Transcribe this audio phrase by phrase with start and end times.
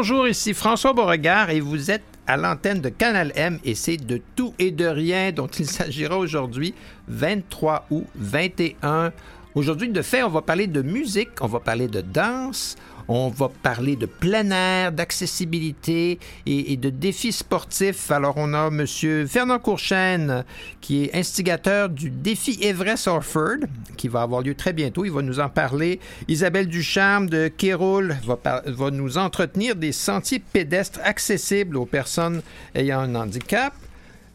[0.00, 4.22] Bonjour, ici François Beauregard et vous êtes à l'antenne de Canal M et c'est de
[4.36, 6.72] tout et de rien dont il s'agira aujourd'hui,
[7.08, 9.12] 23 août 21.
[9.56, 12.76] Aujourd'hui, de fait, on va parler de musique, on va parler de danse,
[13.08, 18.10] on va parler de plein air, d'accessibilité et, de défis sportifs.
[18.10, 18.86] Alors, on a M.
[19.26, 20.44] Fernand Courchaine,
[20.80, 23.66] qui est instigateur du défi Everest Orford,
[23.96, 25.04] qui va avoir lieu très bientôt.
[25.04, 26.00] Il va nous en parler.
[26.28, 32.42] Isabelle Ducharme de Kéroul va, va nous entretenir des sentiers pédestres accessibles aux personnes
[32.74, 33.72] ayant un handicap.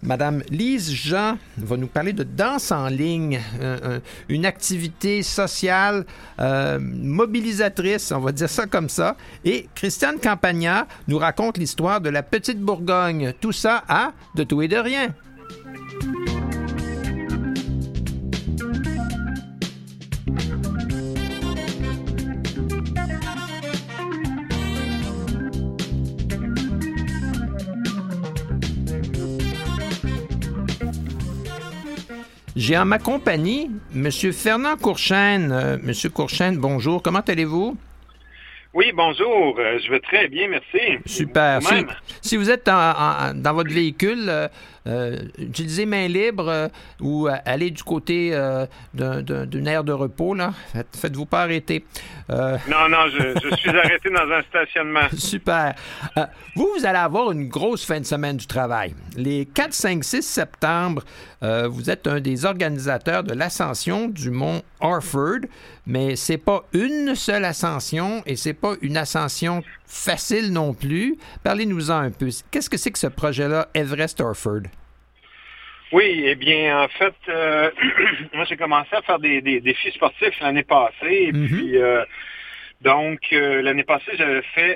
[0.04, 3.40] Madame Lise Jean va nous parler de danse en ligne,
[4.30, 6.06] une activité sociale
[6.40, 9.16] euh, mobilisatrice, on va dire ça comme ça.
[9.46, 13.34] Et Christiane Campagna nous raconte l'histoire de la petite Bourgogne.
[13.40, 15.14] Tout ça à de tout et de rien.
[32.56, 34.12] J'ai en ma compagnie M.
[34.12, 35.52] Fernand Courchaine.
[35.52, 37.02] Euh, Monsieur Courchaine, bonjour.
[37.02, 37.76] Comment allez-vous?
[38.74, 39.56] Oui, bonjour.
[39.60, 40.98] Euh, je vais très bien, merci.
[41.06, 41.60] Super.
[42.22, 44.48] Si, vous êtes dans votre véhicule, euh,
[44.88, 48.36] euh, utilisez main libre ou allez du côté
[48.92, 50.34] d'une aire de repos.
[50.34, 50.54] Là.
[51.00, 51.86] Faites-vous pas arrêter.
[52.30, 55.08] Non, non, je, suis arrêté dans un stationnement.
[55.18, 55.76] Super.
[56.56, 58.96] vous, vous allez avoir une grosse fin de semaine du travail.
[59.16, 61.04] Les 4, 5, 6 septembre,
[61.42, 65.42] vous êtes un des organisateurs de l'ascension du mont Orford,
[65.86, 71.18] mais c'est pas une seule ascension et c'est pas une ascension facile non plus.
[71.44, 72.30] Parlez-nous-en un peu.
[72.52, 74.64] Qu'est-ce que c'est que ce projet-là, Everest Orford?
[75.92, 77.70] Oui, eh bien, en fait, euh,
[78.34, 80.94] moi, j'ai commencé à faire des, défis sportifs l'année passée.
[81.04, 81.48] Et mm-hmm.
[81.48, 82.04] puis, euh,
[82.82, 84.74] donc, euh, l'année passée, j'avais fait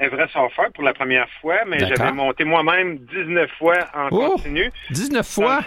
[0.00, 4.30] Everest Orford pour la première fois, mais j'avais monté moi-même 19 fois en oh!
[4.30, 4.70] continu.
[4.90, 5.60] 19 fois?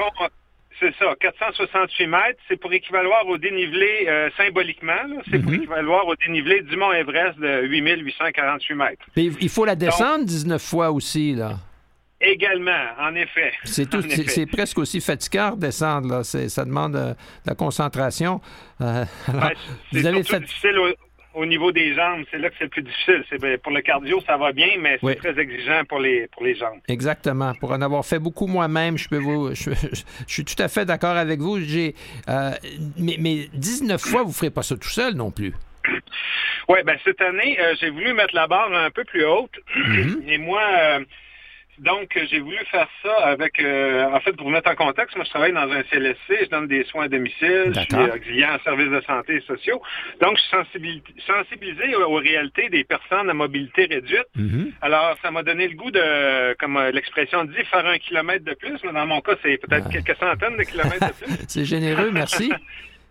[0.82, 2.40] C'est ça, 468 mètres.
[2.48, 4.94] C'est pour équivaloir au dénivelé, euh, symboliquement,
[5.30, 5.58] c'est pour mhm.
[5.58, 9.06] équivaloir au dénivelé du mont Everest de 8848 mètres.
[9.16, 11.58] il faut la descendre 19 fois aussi, là.
[12.20, 13.52] Également, en effet.
[13.64, 16.24] C'est presque aussi fatigant de descendre, là.
[16.24, 17.16] Ça demande euh, de
[17.48, 18.42] la concentration.
[18.82, 19.52] Euh, ben,
[19.92, 20.44] vous avez fait
[20.78, 20.94] au
[21.46, 23.24] niveau des jambes, c'est là que c'est le plus difficile.
[23.40, 26.56] Ben, pour le cardio, ça va bien, mais c'est très exigeant pour les, pour les
[26.56, 26.80] jambes.
[26.88, 27.54] Exactement.
[27.60, 29.72] Pour en avoir fait beaucoup moi-même, je peux vous, je,
[30.28, 31.60] suis tout à fait d'accord avec vous.
[31.60, 31.96] J'ai,
[32.30, 32.52] euh,
[32.98, 35.54] mais, mais 19 fois, vous ne ferez pas ça tout seul non plus.
[36.70, 39.52] Oui, ben cette année, euh, j'ai voulu mettre la barre un peu plus haute.
[39.76, 40.30] Mm-hmm.
[40.30, 41.00] Et moi, euh,
[41.82, 45.26] donc, j'ai voulu faire ça avec, euh, en fait, pour vous mettre en contexte, moi,
[45.26, 48.64] je travaille dans un CLSC, je donne des soins à domicile, je suis auxiliaire en
[48.64, 49.82] services de santé et sociaux.
[50.22, 54.28] Donc, je suis sensibilisé aux, réalités des personnes à mobilité réduite.
[54.38, 54.74] Mm-hmm.
[54.84, 58.54] Alors, ça m'a donné le goût de, comme euh, l'expression dit, faire un kilomètre de
[58.54, 59.92] plus, mais dans mon cas, c'est peut-être ah.
[59.92, 61.36] quelques centaines de kilomètres de plus.
[61.48, 62.52] c'est généreux, merci.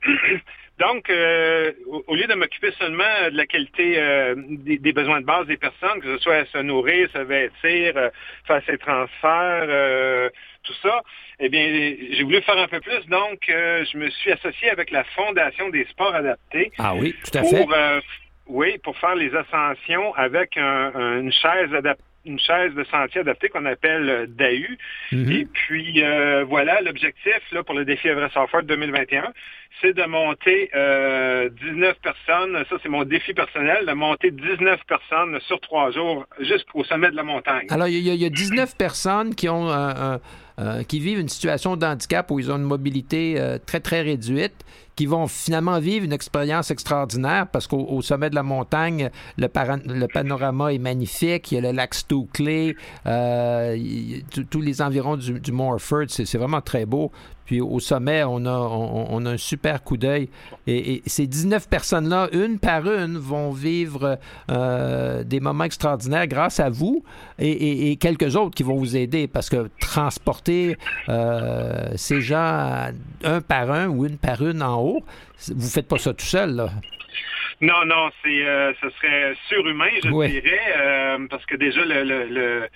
[0.80, 1.72] Donc, euh,
[2.06, 6.00] au, lieu de m'occuper seulement de la qualité euh, des, besoins de base des personnes,
[6.00, 8.08] que ce soit se nourrir, se vêtir, euh,
[8.46, 10.30] faire ses transferts,
[10.62, 11.02] tout ça,
[11.38, 11.66] eh bien,
[12.12, 13.06] j'ai voulu faire un peu plus.
[13.08, 16.72] Donc, je me suis associé avec la Fondation des sports adaptés.
[16.78, 17.66] Ah oui, tout à fait.
[18.46, 23.66] oui, pour faire les ascensions avec une chaise adaptée une chaise de sentier adaptée qu'on
[23.66, 24.76] appelle DAU.
[25.12, 25.32] Mhm.
[25.32, 26.02] Et puis,
[26.48, 29.32] voilà, l'objectif là, pour le défi Everest Offert 2021,
[29.80, 35.38] c'est de monter euh, 19 personnes, ça c'est mon défi personnel, de monter 19 personnes
[35.46, 37.66] sur trois jours jusqu'au sommet de la montagne.
[37.70, 42.30] Alors, il y, a 19 personnes qui ont euh, qui vivent une situation de handicap
[42.30, 44.52] où ils ont une mobilité euh, très, très réduite
[45.00, 49.08] qui vont finalement vivre une expérience extraordinaire parce qu'au sommet de la montagne,
[49.38, 49.46] le,
[50.08, 51.50] panorama est magnifique.
[51.50, 52.76] Il y a le lac Stokely,
[53.06, 53.78] euh,
[54.50, 55.52] tous les environs du, du
[56.08, 57.10] c'est vraiment très beau.
[57.46, 60.28] Puis au sommet, on a, on, a un super coup d'œil.
[60.66, 64.18] Et, ces 19 personnes-là, une par une, vont vivre
[64.50, 67.04] euh, des moments extraordinaires grâce à vous
[67.38, 70.76] et, quelques autres qui vont vous aider parce que transporter
[71.08, 72.90] euh, ces gens
[73.24, 75.02] un par un ou une par une en haut,
[75.48, 76.70] vous faites pas ça tout seul, là.
[77.60, 82.68] Non, non, c'est, euh, ce serait surhumain, je dirais, parce que déjà le le, le,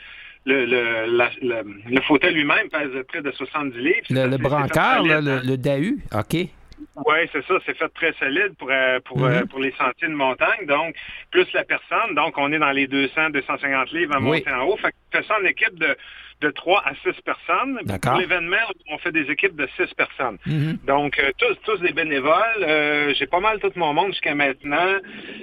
[0.46, 3.96] le fauteuil lui-même pèse près de 70 livres.
[4.10, 6.48] Le, brancard, le, le, DAU, OK.
[6.96, 7.54] Oui, c'est ça.
[7.66, 9.46] C'est fait très solide pour, euh, pour, mm-hmm.
[9.48, 10.66] pour les sentiers de montagne.
[10.66, 10.94] Donc,
[11.30, 12.14] plus la personne.
[12.14, 14.76] Donc, on est dans les 200, 250 livres à monter en haut.
[14.76, 15.96] Fait que fait ça en équipe de
[16.40, 17.78] de 3 à 6 personnes.
[18.02, 18.56] Pour l'événement,
[18.90, 20.38] on fait des équipes de 6 personnes.
[20.46, 20.84] Mm-hmm.
[20.86, 22.62] Donc, euh, tous, tous des bénévoles.
[22.62, 24.98] Euh, j'ai pas mal tout mon monde jusqu'à maintenant,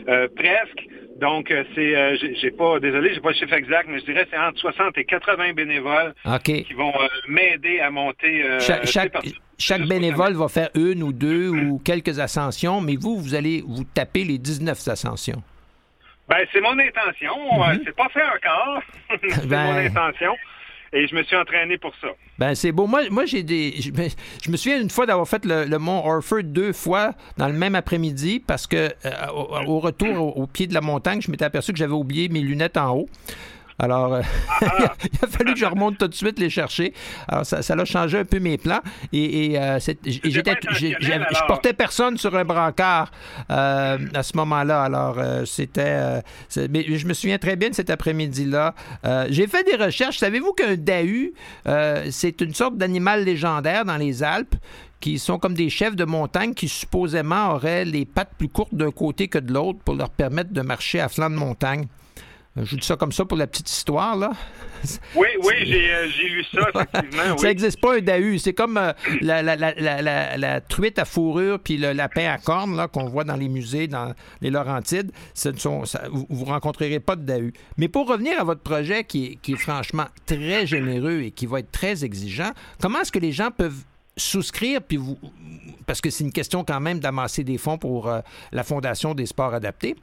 [0.08, 0.88] euh, presque.
[1.20, 4.58] Donc, c'est, j'ai pas, désolé, j'ai pas le chiffre exact, mais je dirais c'est entre
[4.58, 6.94] 60 et 80 bénévoles qui vont
[7.28, 8.44] m'aider à monter.
[8.60, 9.14] chaque, chaque
[9.88, 14.24] bénévole va faire une ou deux ou quelques ascensions, mais vous, vous allez vous taper
[14.24, 15.42] les 19 ascensions.
[16.28, 17.34] Ben, c'est mon intention.
[17.52, 17.82] Mm-hmm.
[17.86, 18.82] C'est pas fait encore.
[19.22, 20.34] c'est ben, mon intention.
[20.94, 22.10] Et je me suis entraîné pour ça.
[22.38, 22.86] Ben c'est beau.
[22.86, 23.74] Moi, moi j'ai des.
[23.80, 27.76] Je me, souviens une fois d'avoir fait le, mont Orford deux fois dans le même
[27.76, 29.28] après-midi parce que euh,
[29.68, 32.76] au, retour au, pied de la montagne, je m'étais aperçu que j'avais oublié mes lunettes
[32.76, 33.10] en haut.
[33.82, 34.22] Alors, euh,
[34.62, 34.94] ah.
[35.04, 36.94] il, a, fallu que je remonte tout de suite les chercher.
[37.28, 38.82] Alors, ça, ça a changé un peu mes plans.
[39.12, 43.12] Et, euh, j'étais, je portais personne sur un brancard
[43.50, 44.84] euh, à ce moment-là.
[44.84, 46.22] Alors, c'était.
[46.70, 48.76] mais je me souviens très bien de cet après-midi-là.
[49.30, 50.20] j'ai fait des recherches.
[50.20, 51.34] Savez-vous qu'un dahu,
[52.12, 54.56] c'est une sorte d'animal légendaire dans les Alpes
[55.00, 58.92] qui sont comme des chefs de montagne qui supposément auraient les pattes plus courtes d'un
[58.92, 61.88] côté que de l'autre pour leur permettre de marcher à flanc de montagne?
[62.58, 64.32] Je vous dis ça comme ça pour la petite histoire, là.
[65.16, 67.38] Oui, oui, j'ai, euh, lu ça, effectivement.
[67.38, 68.40] Ça n'existe pas un dahu.
[68.40, 73.24] C'est comme euh, la, truite à fourrure puis le lapin à cornes là, qu'on voit
[73.24, 75.12] dans les musées, dans les Laurentides.
[75.36, 77.54] sont, vous ne rencontrerez pas de dahu.
[77.78, 81.72] Mais pour revenir à votre projet qui est, franchement très généreux et qui va être
[81.72, 82.52] très exigeant,
[82.82, 83.84] comment est-ce que les gens peuvent
[84.18, 85.18] souscrire, puis vous,
[85.86, 88.22] parce que c'est une question quand même d'amasser des fonds pour euh,
[88.52, 89.96] la Fondation des sports adaptés.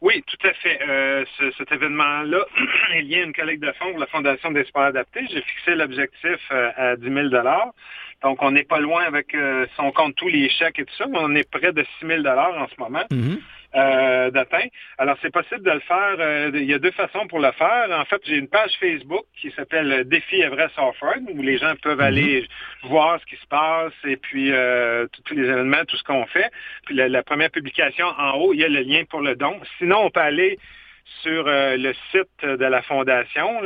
[0.00, 0.78] Oui, tout à fait.
[0.86, 1.24] Euh,
[1.56, 2.44] cet événement-là
[2.94, 5.26] est lié à une collecte de fonds pour la Fondation des sports adaptés.
[5.30, 7.28] J'ai fixé l'objectif euh, à 10 000
[8.22, 10.94] Donc, on n'est pas loin avec, euh, si on compte tous les chèques et tout
[10.96, 13.04] ça, mais on est près de 6 000 en ce moment.
[13.10, 13.38] Mm-hmm
[13.76, 14.66] euh, d'atteint.
[14.96, 16.16] Alors, c'est possible de le faire.
[16.18, 17.88] Euh, il y a deux façons pour le faire.
[17.90, 21.98] En fait, j'ai une page Facebook qui s'appelle Défi Everest Offroad, où les gens peuvent
[21.98, 22.04] mhm.
[22.04, 22.48] aller
[22.84, 26.50] voir ce qui se passe et puis euh, tous les événements, tout ce qu'on fait.
[26.86, 29.60] Puis la, première publication en haut, il y a le lien pour le don.
[29.78, 30.58] Sinon, on peut aller
[31.22, 33.62] sur le site de la Fondation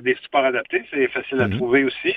[0.00, 0.82] des supports adaptés.
[0.90, 1.56] C'est facile à mhm.
[1.58, 2.14] trouver aussi.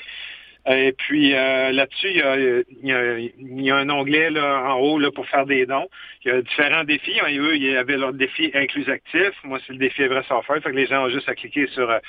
[0.67, 5.45] Et puis euh, là-dessus, il y, a, un onglet là, en haut là, pour faire
[5.45, 5.87] des dons.
[6.23, 7.19] Il y a différents défis.
[7.37, 9.31] eux, il y leur défi inclus actif.
[9.43, 10.61] Moi, c'est le défi Everest Software.
[10.63, 11.99] Fait que les gens ont juste à cliquer sur euh,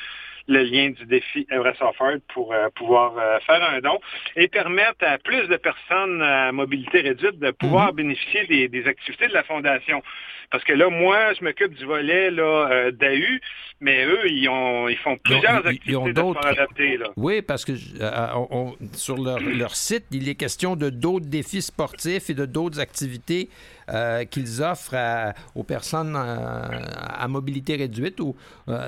[0.48, 3.14] le lien du défi Everest Software pour euh, pouvoir
[3.46, 3.98] faire un don
[4.36, 7.96] et permettre à plus de personnes à mobilité réduite de pouvoir mhm.
[7.96, 10.02] bénéficier des, des, activités de la Fondation.
[10.50, 13.40] Parce que là, moi, je m'occupe du volet là, d'AU,
[13.80, 16.46] mais eux, ils, ont, ils font plusieurs activités ils ont d'autres...
[16.46, 16.96] adaptées.
[16.96, 17.10] Là.
[17.16, 22.34] Oui, parce que euh, sur leur, site, il est question de d'autres défis sportifs et
[22.34, 23.48] de d'autres activités
[23.88, 26.68] euh, qu'ils offrent aux personnes euh,
[27.08, 28.34] à mobilité réduite ou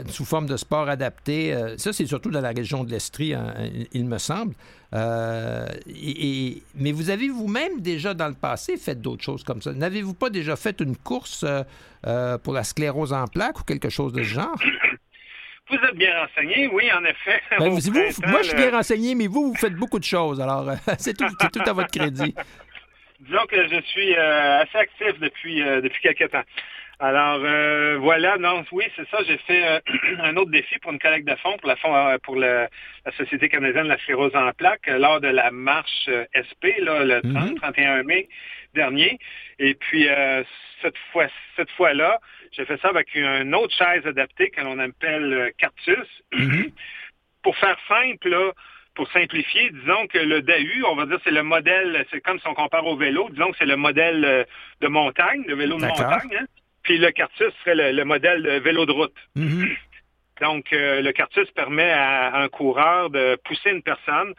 [0.08, 1.56] sous forme de sport adapté.
[1.76, 3.54] ça, c'est surtout dans la région de l'Estrie, hein,
[3.92, 4.54] il me semble.
[4.94, 9.72] Et, mais vous avez vous-même déjà dans le passé fait d'autres choses comme ça?
[9.72, 11.44] N'avez-vous pas déjà fait une course
[12.42, 14.56] pour la sclérose en plaques ou quelque chose de ce genre?
[15.70, 17.42] Vous êtes bien renseigné, oui, en effet.
[17.58, 20.40] Ben, moi, je suis bien renseigné, mais vous, vous faites beaucoup de choses.
[20.40, 21.26] Alors, c'est tout,
[21.66, 22.34] à votre crédit.
[23.20, 26.44] Disons que je suis euh, assez actif depuis, euh, depuis quelques temps.
[27.00, 29.18] Alors euh, voilà, non, oui, c'est ça.
[29.26, 29.82] J'ai fait
[30.20, 32.68] un autre défi pour une collecte de fonds pour la pour la
[33.16, 37.54] Société canadienne de la sclérose en plaques lors de la marche SP, là, le 30,
[37.60, 38.04] 31 mm-hmm.
[38.04, 38.28] mai
[38.74, 39.18] dernier.
[39.60, 40.08] Et puis
[40.82, 42.18] cette fois cette fois-là,
[42.52, 46.06] j'ai fait ça avec une autre chaise adaptée que l'on appelle euh, Cartus.
[46.32, 46.70] Mhm.
[47.42, 48.52] Pour faire simple,
[48.98, 52.48] pour simplifier, disons que le DAU, on va dire, c'est le modèle, c'est comme si
[52.48, 54.44] on compare au vélo, disons que c'est le modèle euh,
[54.80, 56.46] de montagne, le vélo de montagne, hein.
[56.82, 59.14] puis le Cartus serait le, modèle de vélo de route.
[59.36, 59.68] Mhm.
[60.40, 64.34] Donc, euh, le Cartus permet à, un coureur de pousser une personne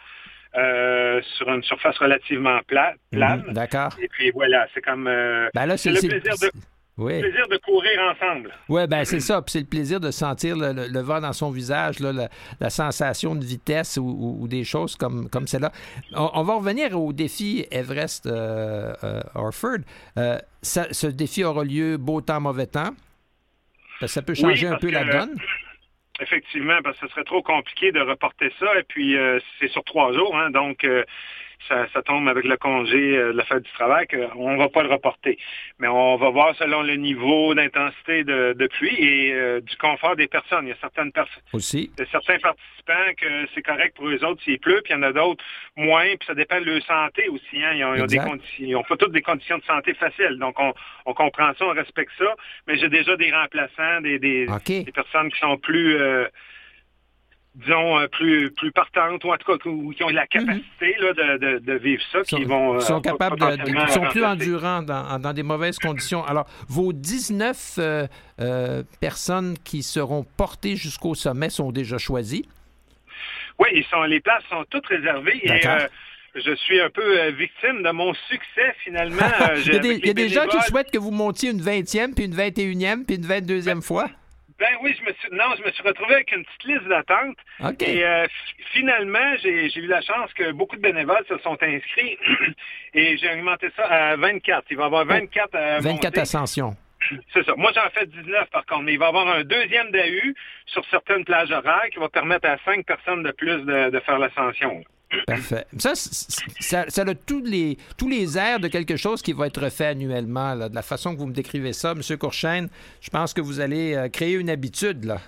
[0.51, 3.18] sur une surface relativement plate, mhm.
[3.18, 3.44] plane.
[3.54, 3.92] D'accord.
[4.01, 6.51] Et puis voilà, c'est comme ben là, c'est, le plaisir de
[7.08, 8.53] le plaisir de courir ensemble.
[8.68, 9.41] Oui, ben c'est ça.
[9.41, 13.98] Puis c'est le plaisir de sentir le, vent dans son visage, la, sensation de vitesse
[14.01, 15.72] ou, des choses comme, comme celle-là.
[16.13, 19.79] On, va revenir au défi Everest euh, euh, Orford.
[20.18, 22.91] Euh, ce défi aura lieu beau temps, mauvais temps.
[24.06, 25.36] Ça peut changer un peu la donne.
[26.22, 28.77] Effectivement, parce que ce serait trop compliqué de reporter ça.
[28.77, 29.15] Et puis,
[29.60, 30.38] c'est sur trois jours.
[30.38, 30.86] Hein, donc,
[31.68, 34.89] ça, tombe avec le congé de la fête du travail, qu'on ne va pas le
[34.89, 35.38] reporter.
[35.80, 40.66] Mais on va voir selon le niveau d'intensité de, pluie et du confort des personnes.
[40.66, 41.44] Il y a certaines personnes.
[41.54, 41.92] Aussi.
[41.98, 44.98] Il y a certains participants que c'est correct pour eux autres s'il pleut, puis il
[44.98, 45.44] y en a d'autres
[45.75, 47.63] moins, puis ça dépend de leur santé aussi.
[47.63, 47.74] Hein.
[47.74, 50.38] Ils, ont, des conditions, pas toutes des conditions de santé faciles.
[50.39, 52.36] Donc, on, comprend ça, on respecte ça.
[52.68, 54.48] Mais j'ai déjà des remplaçants, des, des,
[54.94, 55.98] personnes qui sont plus
[57.56, 62.03] disons, euh, plus, plus partantes, ou en tout cas qui ont la capacité de, vivre
[62.12, 62.75] ça, qui vont...
[62.75, 66.24] Euh, sont capables de, sont plus endurants dans, des mauvaises conditions.
[66.25, 72.48] Alors, vos 19 euh, personnes qui seront portées jusqu'au sommet sont déjà choisies?
[73.58, 75.62] Oui, ils sont, les places sont toutes réservées et
[76.36, 79.18] je suis un peu victime de mon succès finalement.
[79.58, 83.06] il y a des, gens qui souhaitent que vous montiez une 20e, puis une 21e,
[83.06, 84.10] puis une 22e fois.
[84.60, 87.38] Ben oui, je me suis, non, je me suis retrouvé avec une petite liste d'attente.
[87.82, 88.28] Et euh,
[88.74, 92.18] finalement, j'ai eu la chance que beaucoup de bénévoles se sont inscrits
[92.94, 94.66] et j'ai augmenté ça à 24.
[94.70, 96.75] Il va y avoir 24 à 24 ascensions.
[97.34, 97.54] C'est ça.
[97.56, 100.34] Moi, j'en fais 19 par contre, mais il va y avoir un deuxième DAU
[100.66, 104.84] sur certaines plages horaires qui va permettre à cinq personnes de plus de faire l'ascension.
[105.25, 105.66] Parfait.
[105.78, 109.88] Ça, ça, a tous les, tous les airs de quelque chose qui va être fait
[109.88, 110.56] annuellement.
[110.56, 112.18] de la façon que vous me décrivez ça, M.
[112.18, 112.70] Courchaine,
[113.01, 115.06] je pense que vous allez euh, créer une habitude.
[115.06, 115.20] là.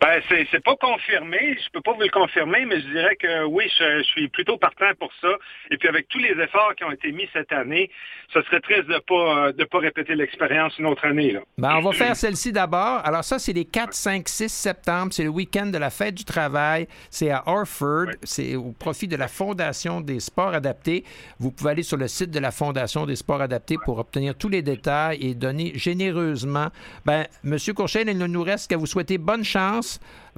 [0.00, 1.56] Ben, c'est pas confirmé.
[1.64, 4.92] Je peux pas vous le confirmer, mais je dirais que oui, je, suis plutôt partant
[4.98, 5.28] pour ça.
[5.70, 7.90] Et puis avec tous les efforts qui ont été mis cette année,
[8.32, 11.32] ce serait triste de pas de pas répéter l'expérience une autre année.
[11.32, 11.40] Là.
[11.58, 13.00] Ben, on va faire celle-ci d'abord.
[13.04, 15.12] Alors ça, c'est les 4, 5, 6 septembre.
[15.12, 16.88] C'est le week-end de la fête du travail.
[17.10, 18.06] C'est à Orford.
[18.22, 21.04] C'est au profit de la Fondation des sports adaptés.
[21.38, 24.48] Vous pouvez aller sur le site de la Fondation des sports adaptés pour obtenir tous
[24.48, 26.68] les détails et donner généreusement.
[27.04, 29.51] Ben, Monsieur Courchaine, il ne nous reste qu'à vous souhaiter bonne chance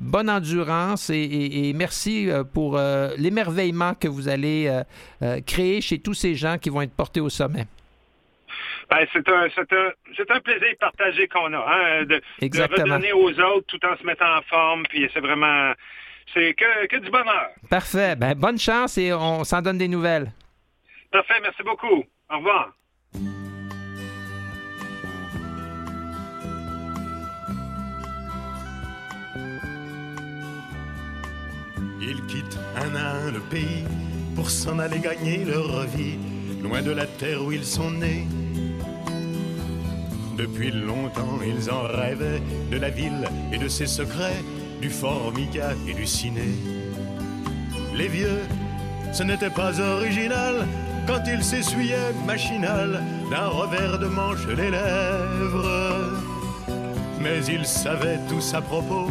[0.00, 4.83] bonne endurance et, merci euh, pour euh, l'émerveillement que vous allez
[5.23, 7.64] euh, créer chez tous ces gens qui vont être portés au sommet.
[8.90, 14.04] Ben, c'est un, plaisir partagé qu'on a, hein, de, redonner aux autres tout en se
[14.04, 15.73] mettant en forme, puis c'est vraiment,
[16.35, 17.49] c'est que, que, du bonheur.
[17.71, 18.14] Parfait.
[18.14, 20.30] Ben, bonne chance et on s'en donne des nouvelles.
[21.11, 22.04] Parfait, merci beaucoup.
[22.30, 22.73] Au revoir.
[32.06, 33.84] Ils quittent un à un le pays
[34.34, 36.18] pour s'en aller gagner leur vie,
[36.62, 38.26] loin de la terre où ils sont nés.
[40.37, 44.42] Depuis longtemps, ils en rêvaient de la ville et de ses secrets,
[44.82, 46.49] du formica et du ciné.
[47.96, 48.42] Les vieux,
[49.12, 50.66] ce n'était pas original
[51.06, 56.20] quand ils s'essuyaient machinal d'un revers de manche les lèvres.
[57.20, 59.11] Mais ils savaient tous à propos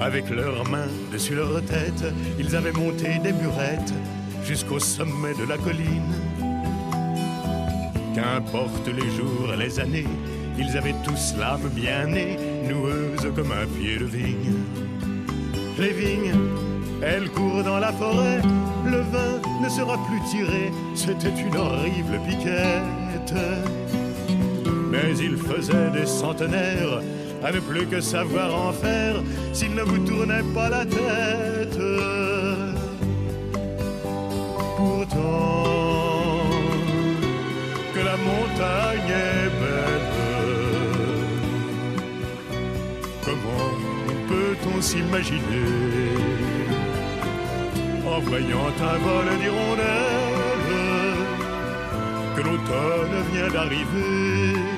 [0.00, 2.04] Avec leurs mains dessus leur tête,
[2.38, 3.92] ils avaient monté des murettes
[4.44, 6.14] jusqu'au sommet de la colline.
[8.14, 10.06] Qu'importe les jours, les années,
[10.58, 12.36] ils avaient tous l'âme bien née,
[12.68, 14.54] noueuse comme un pied de vigne.
[15.78, 16.34] Les vignes,
[17.02, 18.40] elles courent dans la forêt,
[18.84, 23.34] le vin ne sera plus tiré, c'était une horrible piquette.
[24.90, 27.02] Mais ils faisaient des centenaires
[27.42, 29.16] à ne plus que savoir en faire
[29.52, 31.78] s'il ne vous tournait pas la tête.
[34.76, 35.66] Pourtant,
[37.94, 40.08] que la montagne est belle,
[43.24, 43.70] comment
[44.28, 46.18] peut-on s'imaginer
[48.06, 50.28] en voyant un vol d'hirondelles
[52.36, 54.77] que l'automne vient d'arriver?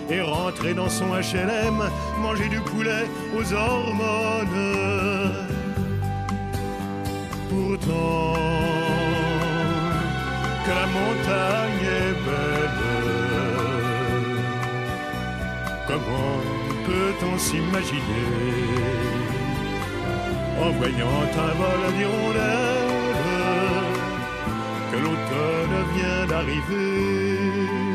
[0.11, 1.77] et rentrer dans son HLM,
[2.19, 4.47] manger du poulet aux hormones.
[7.49, 8.33] Pourtant,
[10.65, 12.81] que la montagne est belle,
[15.87, 16.39] comment
[16.85, 18.29] peut-on s'imaginer
[20.61, 22.91] en voyant un vol d'hirondelles
[24.91, 27.90] que l'automne vient d'arriver?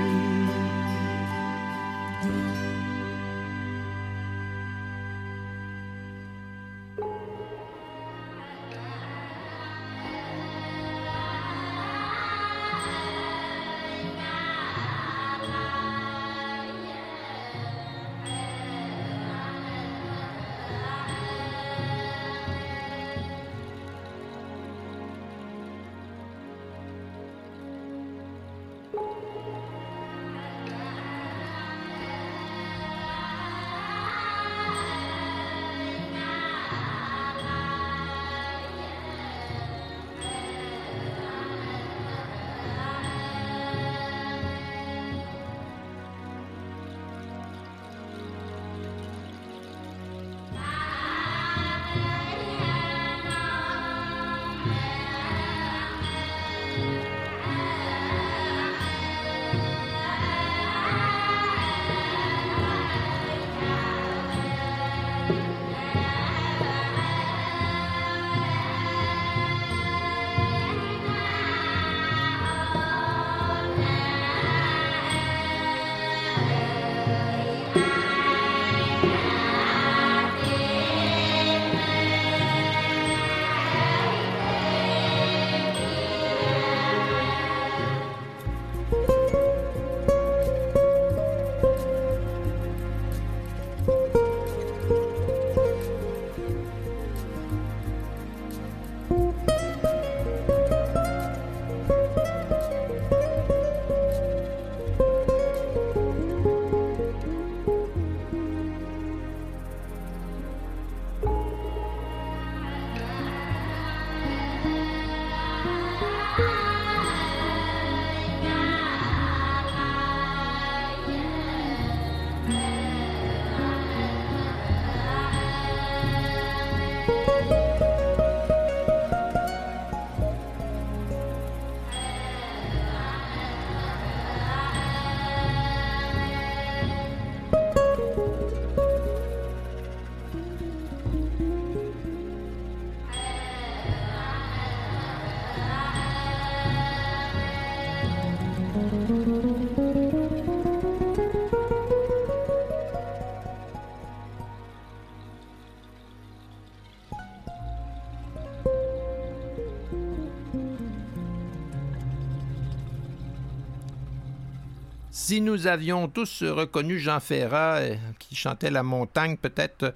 [165.26, 169.92] Si nous avions tous reconnu Jean Ferrat euh, qui chantait La montagne, peut-être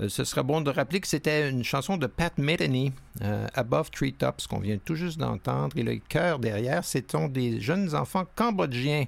[0.00, 2.92] euh, ce serait bon de rappeler que c'était une chanson de Pat Metheny,
[3.22, 5.76] euh, Above Treetops, qu'on vient tout juste d'entendre.
[5.76, 9.04] Et le chœur derrière, ce sont des jeunes enfants cambodgiens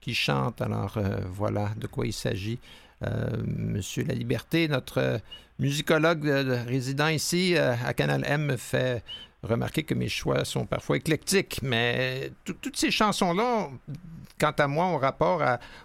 [0.00, 0.62] qui chantent.
[0.62, 0.98] Alors
[1.30, 2.58] voilà de quoi il s'agit.
[3.46, 5.20] Monsieur La Liberté, notre
[5.58, 6.24] musicologue
[6.66, 9.04] résident ici à Canal M, fait
[9.42, 13.68] remarquer que mes choix sont parfois éclectiques, mais toutes ces chansons-là
[14.40, 15.42] quant à moi, au rapport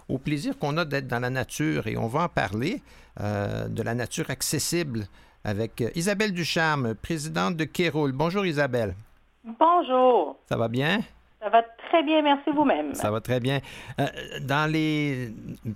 [0.08, 2.82] au plaisir qu'on a d'être dans la nature, et on va en parler,
[3.20, 5.06] euh, de la nature accessible,
[5.44, 8.12] avec euh, Isabelle Ducharme, présidente de Kéroul.
[8.12, 8.94] Bonjour Isabelle.
[9.44, 10.38] Bonjour.
[10.48, 11.00] Ça va bien?
[11.46, 12.92] Ça va très bien, merci vous-même.
[12.94, 13.60] Ça va très bien.
[14.00, 14.06] Euh,
[14.40, 15.28] dans les,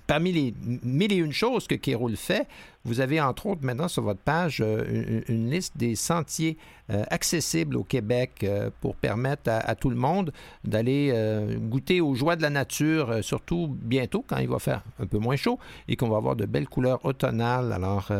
[0.05, 0.53] parmi les
[0.83, 2.45] mille et une choses que Kéroul fait,
[2.83, 6.57] vous avez entre autres maintenant sur votre page euh, une, liste des sentiers
[6.89, 8.45] euh, accessibles au Québec
[8.81, 10.33] pour permettre à, tout le monde
[10.65, 11.13] d'aller
[11.61, 15.37] goûter aux joies de la nature, surtout bientôt quand il va faire un peu moins
[15.37, 15.57] chaud
[15.87, 17.71] et qu'on va avoir de belles couleurs automnales.
[17.71, 18.11] Alors,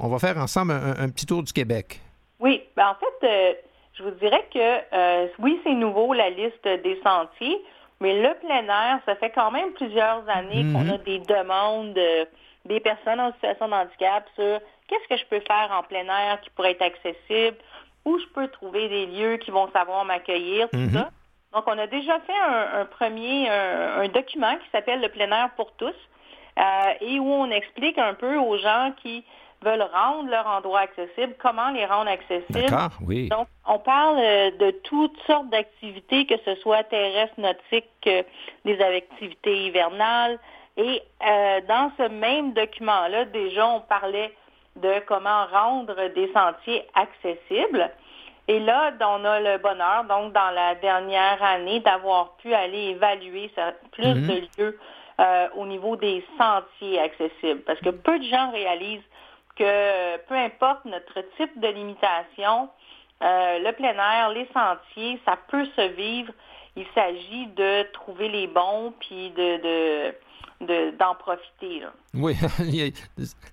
[0.00, 2.00] on, va faire ensemble un, petit tour du Québec.
[2.40, 3.65] Oui, ben en fait,
[3.96, 7.62] je vous dirais que euh, oui, c'est nouveau la liste des sentiers,
[8.00, 10.92] mais le plein air, ça fait quand même plusieurs années qu'on mhm.
[10.94, 11.98] a des demandes
[12.66, 16.40] des personnes en situation de handicap sur qu'est-ce que je peux faire en plein air
[16.40, 17.56] qui pourrait être accessible,
[18.04, 20.92] où je peux trouver des lieux qui vont savoir m'accueillir, tout mhm.
[20.92, 21.10] ça.
[21.52, 25.72] Donc, on a déjà fait un, premier un, document qui s'appelle le plein air pour
[25.76, 25.94] tous
[26.58, 26.62] euh,
[27.00, 29.24] et où on explique un peu aux gens qui
[29.62, 32.68] veulent rendre leur endroit accessible, comment les rendre accessibles.
[32.68, 33.28] D'accord, oui.
[33.28, 38.22] Donc, on parle euh, de toutes sortes d'activités, que ce soit terrestres, nautiques, euh,
[38.64, 40.38] des activités hivernales.
[40.76, 44.32] Et euh, dans ce même document-là, déjà, on parlait
[44.76, 47.90] de comment rendre des sentiers accessibles.
[48.48, 53.50] Et là, on a le bonheur, donc, dans la dernière année, d'avoir pu aller évaluer
[53.92, 54.26] plus mhm.
[54.26, 54.78] de lieux
[55.56, 57.62] au niveau des sentiers accessibles.
[57.62, 59.00] Parce que peu de gens réalisent
[59.56, 62.68] que peu importe notre type de limitation,
[63.20, 66.32] le plein air, les sentiers, ça peut se vivre.
[66.76, 70.14] Il s'agit de trouver les bons, puis de
[70.60, 71.82] d'en profiter.
[72.14, 72.34] Oui,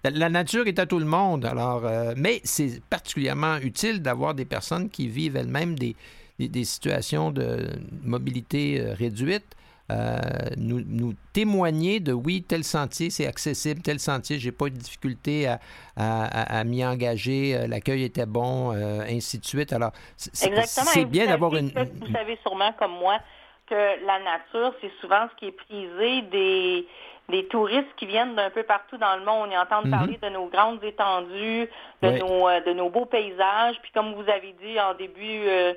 [0.03, 4.45] la nature est à tout le monde, alors, euh, mais c'est particulièrement utile d'avoir des
[4.45, 5.95] personnes qui vivent elles-mêmes des,
[6.39, 7.67] des, situations de
[8.03, 9.55] mobilité euh, réduite.
[9.91, 10.17] Euh,
[10.57, 14.77] nous, nous, témoigner de oui, tel sentier, c'est accessible, tel sentier, j'ai pas eu de
[14.77, 15.59] difficulté à,
[15.97, 19.73] à, m'y engager, l'accueil était bon, ainsi de suite.
[19.73, 21.69] Alors, c'est bien d'avoir une.
[21.69, 23.19] Vous savez sûrement comme moi
[23.67, 26.87] que la nature, c'est souvent ce qui est prisé des,
[27.29, 29.49] des touristes qui viennent d'un peu partout dans le monde.
[29.51, 29.91] Ils entendent mhm.
[29.91, 31.69] parler de nos grandes étendues,
[32.01, 33.75] de, nos, euh, de nos beaux paysages.
[33.81, 35.73] Puis comme vous avez dit en début euh,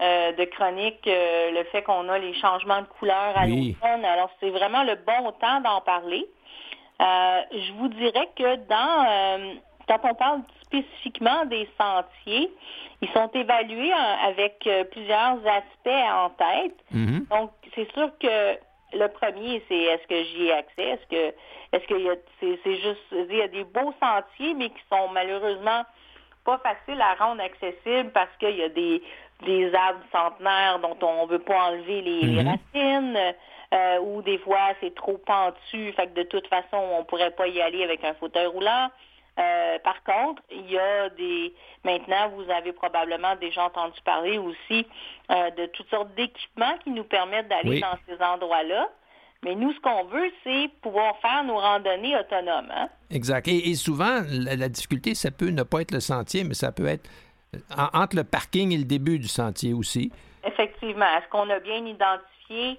[0.00, 4.04] euh, de chronique, le fait qu'on a les changements de couleur à l'automne.
[4.04, 6.26] Alors c'est vraiment le bon temps d'en parler.
[7.00, 9.58] je vous dirais que dans
[9.88, 12.50] quand on parle spécifiquement des sentiers,
[13.00, 16.76] ils sont évalués avec plusieurs aspects en tête.
[16.90, 17.26] Mhm.
[17.30, 18.58] Donc, c'est sûr que
[18.92, 20.84] le premier, c'est est-ce que j'y ai accès?
[20.84, 21.34] Est-ce que
[21.72, 25.08] est-ce qu'il y a c'est, juste il y a des beaux sentiers, mais qui sont
[25.08, 25.84] malheureusement
[26.44, 29.02] pas faciles à rendre accessibles parce qu'il y a des,
[29.44, 32.48] des arbres centenaires dont on ne veut pas enlever les, mhm.
[32.48, 33.34] racines.
[33.74, 37.48] Euh, ou des fois c'est trop pentu, fait que de toute façon on pourrait pas
[37.48, 38.88] y aller avec un fauteuil roulant.
[39.38, 41.54] Euh, par contre, il y a des.
[41.84, 44.86] Maintenant, vous avez probablement déjà entendu parler aussi
[45.30, 48.88] euh, de toutes sortes d'équipements qui nous permettent d'aller dans ces endroits-là.
[49.44, 52.72] Mais nous, ce qu'on veut, c'est pouvoir faire nos randonnées autonomes.
[52.74, 52.88] Hein.
[53.10, 53.46] Exact.
[53.46, 57.08] Et, souvent, la, difficulté, ça peut ne pas être le sentier, mais ça peut être
[57.76, 60.12] entre le parking et le début du sentier aussi.
[60.44, 61.06] Effectivement.
[61.16, 62.78] Est-ce qu'on a bien identifié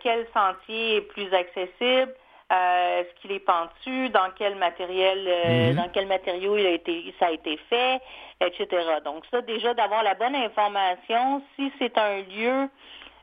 [0.00, 2.14] quel sentier est plus accessible?
[2.52, 5.76] Euh, est-ce qu'il est pentu, dans quel matériel, euh, mhm.
[5.76, 8.00] dans quel matériau il a été, ça a été fait,
[8.40, 8.68] etc.
[9.04, 12.68] Donc ça, déjà d'avoir la bonne information, si c'est un lieu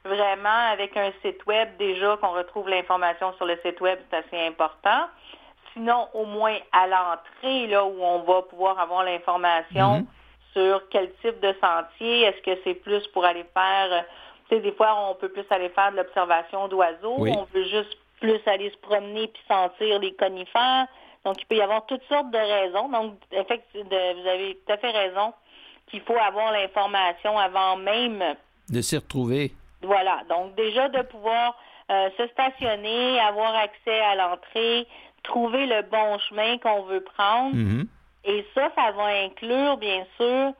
[0.04, 4.46] vraiment avec un site web déjà qu'on retrouve l'information sur le site web, c'est assez
[4.46, 5.08] important.
[5.72, 10.06] Sinon, au moins à l'entrée, là où on va pouvoir avoir l'information mhm.
[10.54, 14.06] Sur quel type de sentier, est-ce que c'est plus pour aller faire,
[14.50, 17.98] tu sais, des fois on peut plus aller faire de l'observation d'oiseaux, on veut juste
[18.20, 20.88] plus aller se promener puis sentir les conifères.
[21.26, 22.90] Donc, il peut y avoir toutes sortes de raisons.
[22.90, 25.34] Donc, effectivement, vous avez tout à fait raison
[25.88, 28.24] qu'il faut avoir l'information avant même
[28.70, 29.52] de s'y retrouver.
[29.82, 30.22] Voilà.
[30.30, 31.58] Donc, déjà de pouvoir
[31.92, 34.88] euh, se stationner, avoir accès à l'entrée,
[35.24, 37.56] trouver le bon chemin qu'on veut prendre.
[37.56, 37.88] Mm-hmm.
[38.26, 40.54] Et ça, ça va inclure, bien sûr,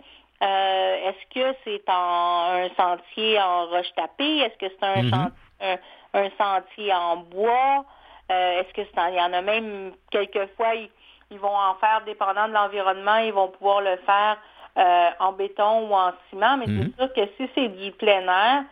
[0.44, 4.40] euh, est-ce que c'est en un sentier en roche tapée?
[4.40, 5.32] Est-ce que c'est un, mm-hmm.
[5.62, 5.78] un,
[6.14, 7.86] un sentier en bois?
[8.32, 10.90] Euh, est-ce que il y en a même quelquefois, ils,
[11.32, 14.38] ils, vont en faire, dépendant de l'environnement, ils vont pouvoir le faire
[14.78, 16.94] euh, en béton ou en ciment, mais c'est mhm.
[16.98, 18.64] sûr que si c'est du plein air,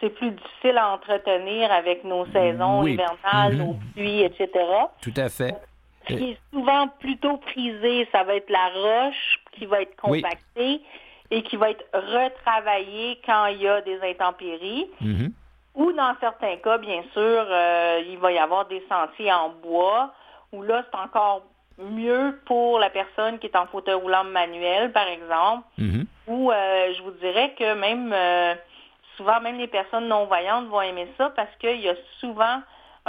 [0.00, 3.58] c'est plus difficile à entretenir avec nos saisons hivernales, mhm.
[3.58, 4.48] nos pluies, etc.
[5.02, 5.54] Tout à fait.
[6.08, 10.80] Ce qui est souvent plutôt prisé, ça va être la roche qui va être compactée
[11.30, 14.86] et qui va être retravaillée quand il y a des intempéries.
[15.00, 15.32] Mhm.
[15.74, 20.12] Ou dans certains cas, bien sûr, euh, il va y avoir des sentiers en bois,
[20.52, 21.42] où là, c'est encore
[21.78, 25.64] mieux pour la personne qui est en fauteuil roulant manuel, par exemple.
[25.78, 26.06] Mhm.
[26.26, 28.54] Ou euh, je vous dirais que même euh,
[29.16, 32.60] souvent, même les personnes non-voyantes vont aimer ça parce qu'il y a souvent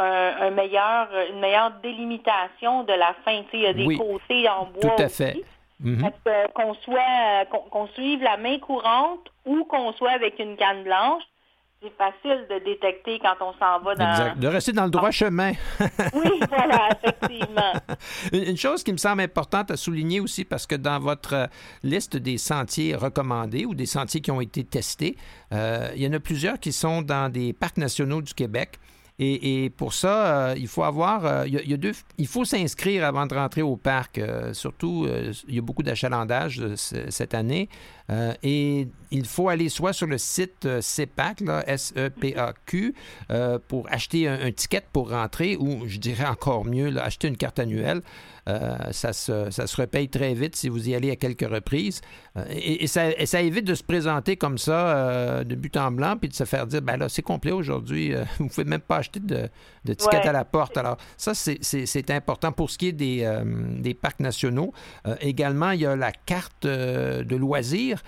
[0.01, 3.41] un, meilleur, une meilleure délimitation de la fin.
[3.53, 4.95] il y a des côtés en bois.
[4.95, 5.43] Tout à fait.
[5.81, 6.11] Mhm.
[6.53, 11.23] qu'on soit qu'on suive la main courante ou qu'on soit avec une canne blanche,
[11.81, 14.09] c'est facile de détecter quand on s'en va dans...
[14.09, 14.37] Exact.
[14.37, 15.53] De rester dans le droit chemin.
[16.13, 17.73] oui, voilà, effectivement.
[18.33, 21.47] Une chose qui me semble importante à souligner aussi, parce que dans votre euh,
[21.83, 25.15] liste des sentiers recommandés ou des sentiers qui ont été testés,
[25.53, 28.77] euh, il y en a plusieurs qui sont dans des parcs nationaux du Québec.
[29.21, 33.03] Et, pour ça, euh, il faut avoir, euh, il, y a, deux, il faut s'inscrire
[33.03, 34.17] avant de rentrer au parc.
[34.17, 35.07] Euh, surtout,
[35.47, 37.67] il y a beaucoup d'achalandage cette année.
[38.43, 42.95] et il faut aller soit sur le site CEPAC, S-E-P-A-Q,
[43.67, 48.01] pour acheter un, ticket pour rentrer, ou je dirais encore mieux, acheter une carte annuelle.
[48.91, 52.01] Ça, se, ça se repaye très vite si vous y allez à quelques reprises.
[52.49, 56.33] et, ça, ça, évite de se présenter comme ça, de but en blanc, puis de
[56.33, 59.49] se faire dire, ben là, c'est complet aujourd'hui, vous ne pouvez même pas acheter de,
[59.85, 60.77] de tickets à la porte.
[60.77, 62.51] Alors, ça, c'est important.
[62.51, 63.43] Pour ce qui est des, euh,
[63.79, 64.73] des parcs nationaux,
[65.07, 68.03] euh, également, il y a la carte de loisirs.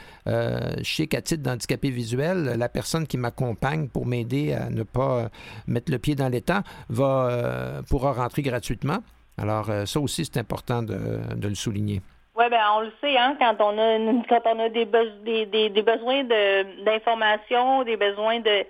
[0.84, 5.30] chez qu'à titre d'handicapé visuel, la personne qui m'accompagne pour m'aider à ne pas
[5.67, 8.99] mettre le pied dans l'étang va pourra rentrer gratuitement.
[9.38, 10.98] Alors, ça aussi, c'est important de,
[11.36, 12.02] de le souligner.
[12.36, 15.70] Oui, ben on le sait, hein, quand on a quand on a des, des, des,
[15.70, 18.65] des, besoins d'information, des besoins de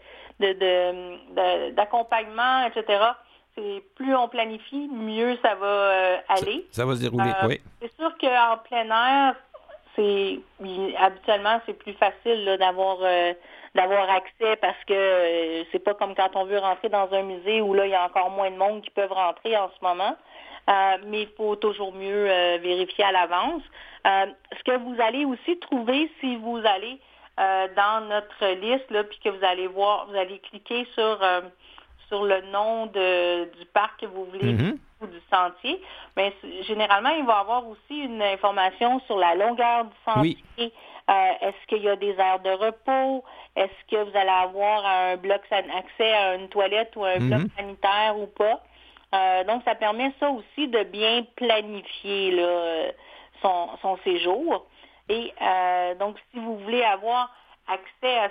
[1.75, 3.03] d'accompagnement, de, etc.
[3.55, 6.65] C'est plus on planifie, mieux ça va euh, aller.
[6.71, 7.61] Ça, va se dérouler, euh, oui.
[7.81, 9.35] C'est sûr qu'en plein air,
[9.95, 10.39] c'est
[10.97, 13.33] habituellement c'est plus facile d'avoir euh,
[13.75, 17.73] d'avoir accès parce que c'est pas comme quand on veut rentrer dans un musée où
[17.73, 20.15] là il y a encore moins de monde qui peuvent rentrer en ce moment.
[20.69, 23.63] Euh, mais il faut toujours mieux euh, vérifier à l'avance.
[24.05, 24.25] Euh,
[24.57, 26.99] ce que vous allez aussi trouver si vous allez
[27.75, 31.17] dans notre liste, là, puis que vous allez voir, vous allez cliquer sur
[32.07, 34.77] sur le nom de, du parc que vous voulez mm-hmm.
[35.01, 35.81] ou du sentier,
[36.15, 36.35] mais
[36.67, 40.71] généralement, il va y avoir aussi une information sur la longueur du sentier.
[41.07, 43.23] Est-ce qu'il y a des aires de repos?
[43.55, 47.57] Est-ce que vous allez avoir un bloc accès à une toilette ou un bloc mm-hmm.
[47.57, 48.61] sanitaire ou pas?
[49.13, 52.43] Euh, donc, ça permet ça aussi de bien planifier
[53.41, 54.65] son, séjour.
[55.09, 57.33] Et euh, donc, si vous voulez avoir
[57.67, 58.29] accès à,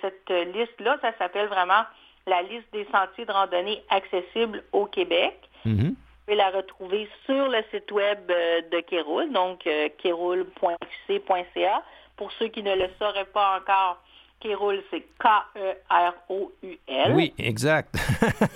[0.00, 1.82] cette liste-là, ça s'appelle vraiment
[2.26, 5.38] la liste des sentiers de randonnée accessibles au Québec.
[5.64, 5.88] Mm-hmm.
[5.90, 11.82] Vous pouvez la retrouver sur le site web euh, de Kéroul, donc kéroul.qc.ca.
[12.16, 13.98] Pour ceux qui ne le sauraient pas encore,
[14.40, 17.12] Kéroul, c'est K-E-R-O-U-L.
[17.14, 17.96] Oui, exact.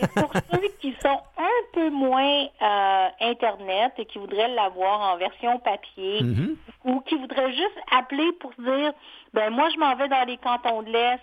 [0.01, 5.17] et pour ceux qui sont un peu moins euh, Internet et qui voudraient l'avoir en
[5.17, 6.57] version papier mm-hmm.
[6.85, 8.93] ou qui voudraient juste appeler pour dire,
[9.35, 11.21] ben moi, je m'en vais dans les cantons de l'Est.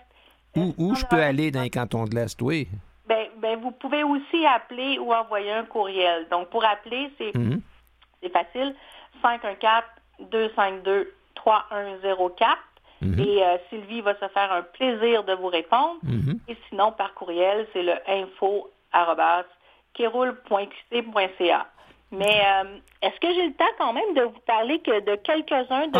[0.56, 2.68] Où, je peux aller dans les cantons de l'Est, oui.
[3.06, 6.26] Ben, ben, vous pouvez aussi appeler ou envoyer un courriel.
[6.30, 7.60] Donc, pour appeler, c'est mm-hmm.
[8.30, 8.74] facile.
[10.20, 11.06] 514-252-3104.
[13.00, 13.18] Mhm.
[13.18, 15.98] Et euh, Sylvie va se faire un plaisir de vous répondre.
[16.02, 16.38] Mhm.
[16.48, 18.70] Et sinon, par courriel, c'est le info
[22.12, 25.88] Mais euh, est-ce que j'ai le temps quand même de vous parler que de quelques-uns
[25.88, 25.98] de...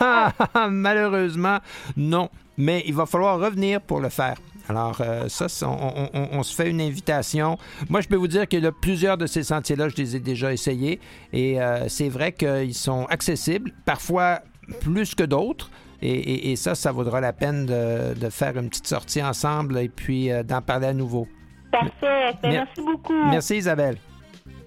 [0.00, 1.58] Ah, malheureusement,
[1.96, 2.28] non.
[2.56, 4.36] Mais il va falloir revenir pour le faire.
[4.68, 7.58] Alors, euh, ça, on, se fait une invitation.
[7.88, 11.00] Moi, je peux vous dire que plusieurs de ces sentiers-là, je les ai déjà essayés.
[11.32, 14.40] Et c'est vrai qu'ils sont accessibles, parfois
[14.80, 15.70] plus que d'autres.
[16.02, 20.42] Et, ça, ça vaudra la peine de, faire une petite sortie ensemble et puis euh,
[20.42, 21.28] d'en parler à nouveau.
[21.70, 22.34] Parfait.
[22.42, 23.24] Merci beaucoup.
[23.30, 23.96] Merci Isabelle.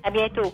[0.03, 0.53] À bientôt.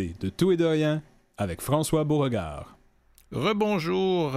[0.00, 1.02] De Tout et de Rien
[1.38, 2.76] avec François Beauregard.
[3.32, 4.32] Rebonjour.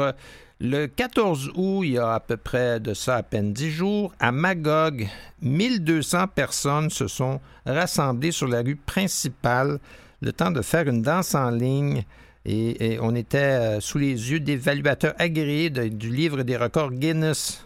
[0.62, 4.14] Le 14 août, il y a à peu près de ça à peine 10 jours,
[4.20, 5.08] à Magog,
[5.42, 9.80] 1200 personnes se sont rassemblées sur la rue principale
[10.22, 12.04] le temps de faire une danse en ligne.
[12.46, 17.66] Et, on était euh, sous les yeux d'évaluateurs agréés du livre des records Guinness.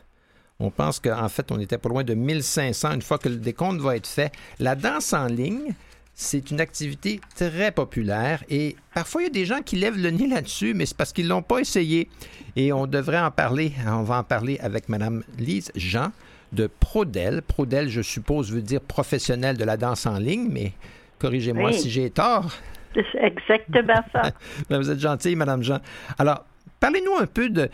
[0.59, 3.79] On pense qu'en fait, on était pas loin de 1500 une fois que le décompte
[3.81, 4.31] va être fait.
[4.59, 5.73] La danse en ligne,
[6.15, 10.11] c'est une activité très populaire et parfois il y a des gens qui lèvent le
[10.11, 12.07] nez là-dessus, mais c'est parce qu'ils ne l'ont pas essayé.
[12.55, 13.73] Et on devrait en parler.
[13.87, 16.11] On va en parler avec Mme Lise Jean
[16.51, 17.41] de Prodel.
[17.41, 20.73] Prodel, je suppose, veut dire professionnel de la danse en ligne, mais
[21.17, 22.51] corrigez-moi si j'ai tort.
[22.93, 24.21] C'est exactement ça.
[24.69, 25.79] Ben, vous êtes gentille, Mme Jean.
[26.19, 26.45] Alors,
[26.79, 27.69] parlez-nous un peu de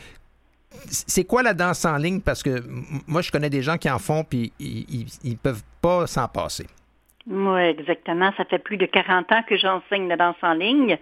[0.86, 2.21] c'est quoi la danse en ligne?
[2.21, 2.63] Parce que
[3.08, 6.67] moi, je connais des gens qui en font, puis ils ne peuvent pas s'en passer.
[7.30, 8.32] Oui, exactement.
[8.38, 10.98] Ça fait plus de 40 ans que j'enseigne la danse en ligne.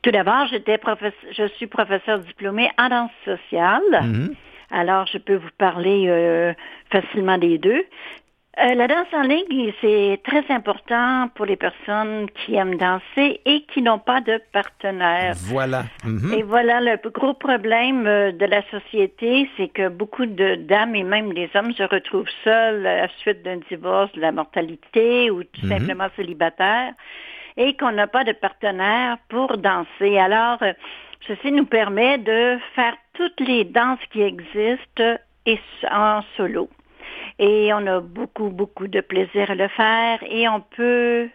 [0.00, 0.80] Tout d'abord, j'étais
[1.30, 3.82] je suis professeur diplômé en danse sociale.
[3.92, 4.34] Mm-hmm.
[4.70, 6.54] Alors, je peux vous parler euh,
[6.90, 7.84] facilement des deux.
[8.60, 13.62] Euh, la danse en ligne, c'est très important pour les personnes qui aiment danser et
[13.62, 15.32] qui n'ont pas de partenaire.
[15.46, 15.84] Voilà.
[16.04, 16.34] Mhm.
[16.34, 21.02] Et voilà le gros problème euh, de la société, c'est que beaucoup de dames et
[21.02, 25.44] même des hommes se retrouvent seuls à la suite d'un divorce, de la mortalité ou
[25.44, 25.78] tout mhm.
[25.78, 26.92] simplement célibataires
[27.56, 30.18] et qu'on n'a pas de partenaire pour danser.
[30.18, 30.74] Alors, euh,
[31.26, 35.58] ceci nous permet de faire toutes les danses qui existent et
[35.90, 36.68] en solo.
[37.44, 40.22] Et on a beaucoup, beaucoup de plaisir à le faire.
[40.30, 41.28] Et on peut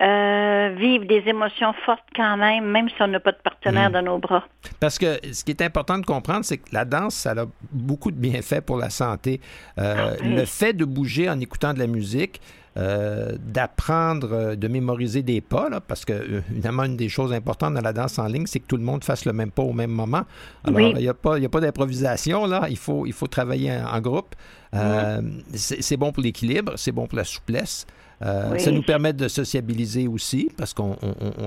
[0.00, 3.92] euh, vivre des émotions fortes quand même, même si on n'a pas de partenaire mm.
[3.92, 4.42] dans nos bras.
[4.80, 8.10] Parce que ce qui est important de comprendre, c'est que la danse, ça a beaucoup
[8.10, 9.40] de bienfaits pour la santé.
[9.76, 12.40] Euh, ah le fait de bouger en écoutant de la musique,
[12.78, 17.82] euh, d'apprendre, de mémoriser des pas, là, parce que, évidemment, une des choses importantes dans
[17.82, 19.90] la danse en ligne, c'est que tout le monde fasse le même pas au même
[19.90, 20.22] moment.
[20.64, 22.66] Alors, il n'y a pas, pas d'improvisation, là.
[22.70, 24.34] Il faut, il faut travailler en, groupe.
[25.52, 27.86] C'est bon pour l'équilibre, c'est bon pour la souplesse.
[28.22, 30.96] Euh, ça nous permet de sociabiliser aussi parce qu'on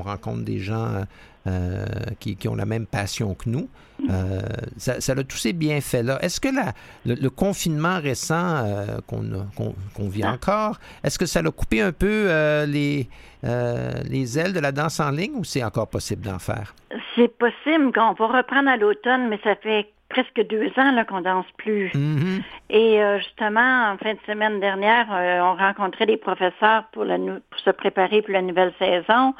[0.03, 1.03] rencontre des gens
[1.47, 1.85] euh,
[2.19, 3.69] qui, ont la même passion que nous.
[4.09, 4.41] Euh,
[4.77, 6.19] ça, a tous ces bienfaits-là.
[6.21, 6.73] Est-ce que la,
[7.05, 8.65] le, confinement récent
[9.07, 10.33] qu'on vit ah.
[10.33, 12.27] encore, est-ce que ça a coupé un peu
[12.65, 13.07] les,
[13.43, 16.75] les ailes de la danse en ligne ou c'est encore possible d'en faire?
[17.15, 21.21] C'est possible qu'on va reprendre à l'automne, mais ça fait presque deux ans là, qu'on
[21.21, 21.89] danse plus.
[21.89, 22.41] Mm-hmm.
[22.69, 27.17] Et euh, justement, en fin de semaine dernière, euh, on rencontrait des professeurs pour, la,
[27.17, 29.33] pour se préparer pour la nouvelle saison.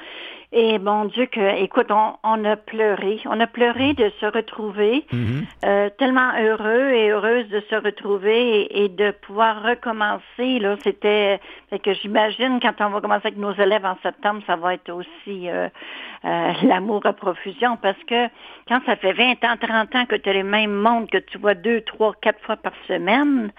[0.51, 3.19] Et mon Dieu, que, écoute, on, a pleuré.
[3.25, 5.43] On a pleuré de se retrouver, mm-hmm.
[5.65, 10.59] euh, tellement heureux et heureuse de se retrouver et, de pouvoir recommencer.
[10.59, 11.39] Là, c'était,
[11.83, 15.49] que j'imagine quand on va commencer avec nos élèves en septembre, ça va être aussi
[15.49, 15.67] euh,
[16.25, 18.27] euh, l'amour à profusion parce que
[18.67, 21.37] quand ça fait 20 ans, 30 ans que tu as les mêmes mondes, que tu
[21.37, 23.51] vois deux, trois, quatre fois par semaine,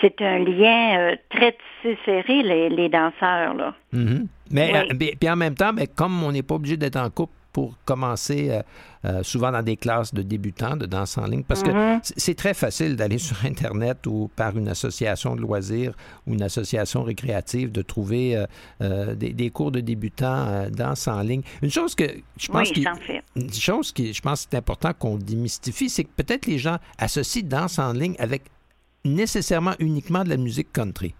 [0.00, 1.56] c'est un lien très
[2.04, 3.54] serré, les, les danseurs.
[3.54, 3.74] Là.
[3.92, 4.26] Mm-hmm.
[4.50, 7.32] Mais euh, puis en même temps, mais comme on n'est pas obligé d'être en couple
[7.52, 8.62] pour commencer euh,
[9.04, 12.12] euh, souvent dans des classes de débutants de danse en ligne, parce que mm-hmm.
[12.16, 15.94] c'est très facile d'aller sur Internet ou par une association de loisirs
[16.26, 18.42] ou une association récréative de trouver
[18.80, 21.42] des, cours de débutants danse en ligne.
[21.60, 22.04] Une chose que
[22.38, 22.86] je pense oui,
[23.36, 27.46] une chose qui je pense c'est important qu'on démystifie, c'est que peut-être les gens associent
[27.46, 28.44] danse en ligne avec
[29.04, 31.14] nécessairement uniquement de la musique country.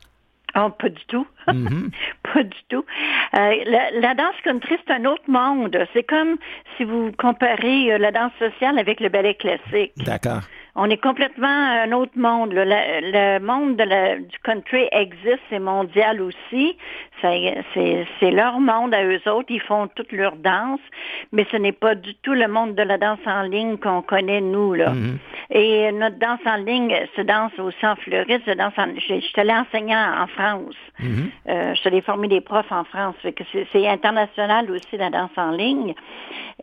[0.56, 1.26] Oh, pas du tout.
[1.48, 1.90] Mm-hmm.
[2.34, 2.84] pas du tout.
[3.38, 3.54] Euh,
[4.00, 5.76] la, danse country, c'est un autre monde.
[5.92, 6.36] C'est comme
[6.76, 9.92] si vous comparez euh, la danse sociale avec le ballet classique.
[9.98, 10.42] D'accord.
[10.74, 12.52] On est complètement un autre monde.
[12.54, 16.76] Le, monde de la, du country existe, c'est mondial aussi.
[17.22, 19.50] C'est leur monde à eux autres.
[19.50, 20.80] Ils font toute leur danse,
[21.32, 24.40] mais ce n'est pas du tout le monde de la danse en ligne qu'on connaît,
[24.40, 24.74] nous.
[24.74, 24.92] Là.
[24.92, 25.16] Mm-hmm.
[25.50, 28.42] Et notre danse en ligne se danse aussi en Floride.
[28.46, 30.74] Je, danse en, je, je te l'ai enseigné en France.
[31.00, 31.30] Mm-hmm.
[31.48, 33.14] euh, je te l'ai formé des profs en France.
[33.72, 35.94] C'est international aussi, la danse en ligne.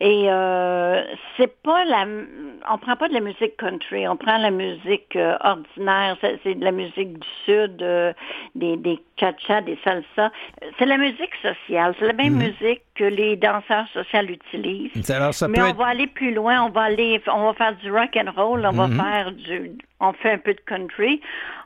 [0.00, 1.02] Et euh,
[1.36, 2.06] c'est pas la...
[2.70, 6.64] On prend pas de la musique country on prend la musique euh, ordinaire, c'est de
[6.64, 8.12] la musique du sud, euh,
[8.54, 10.32] des, des cha des salsa.
[10.78, 12.48] C'est la musique sociale, c'est la même mhm.
[12.48, 14.90] musique que les danseurs sociaux utilisent.
[15.48, 18.30] Mais on va aller plus loin, on va aller, on va faire du rock and
[18.36, 19.00] roll, on va mhm.
[19.00, 21.20] faire du, on fait un peu de country,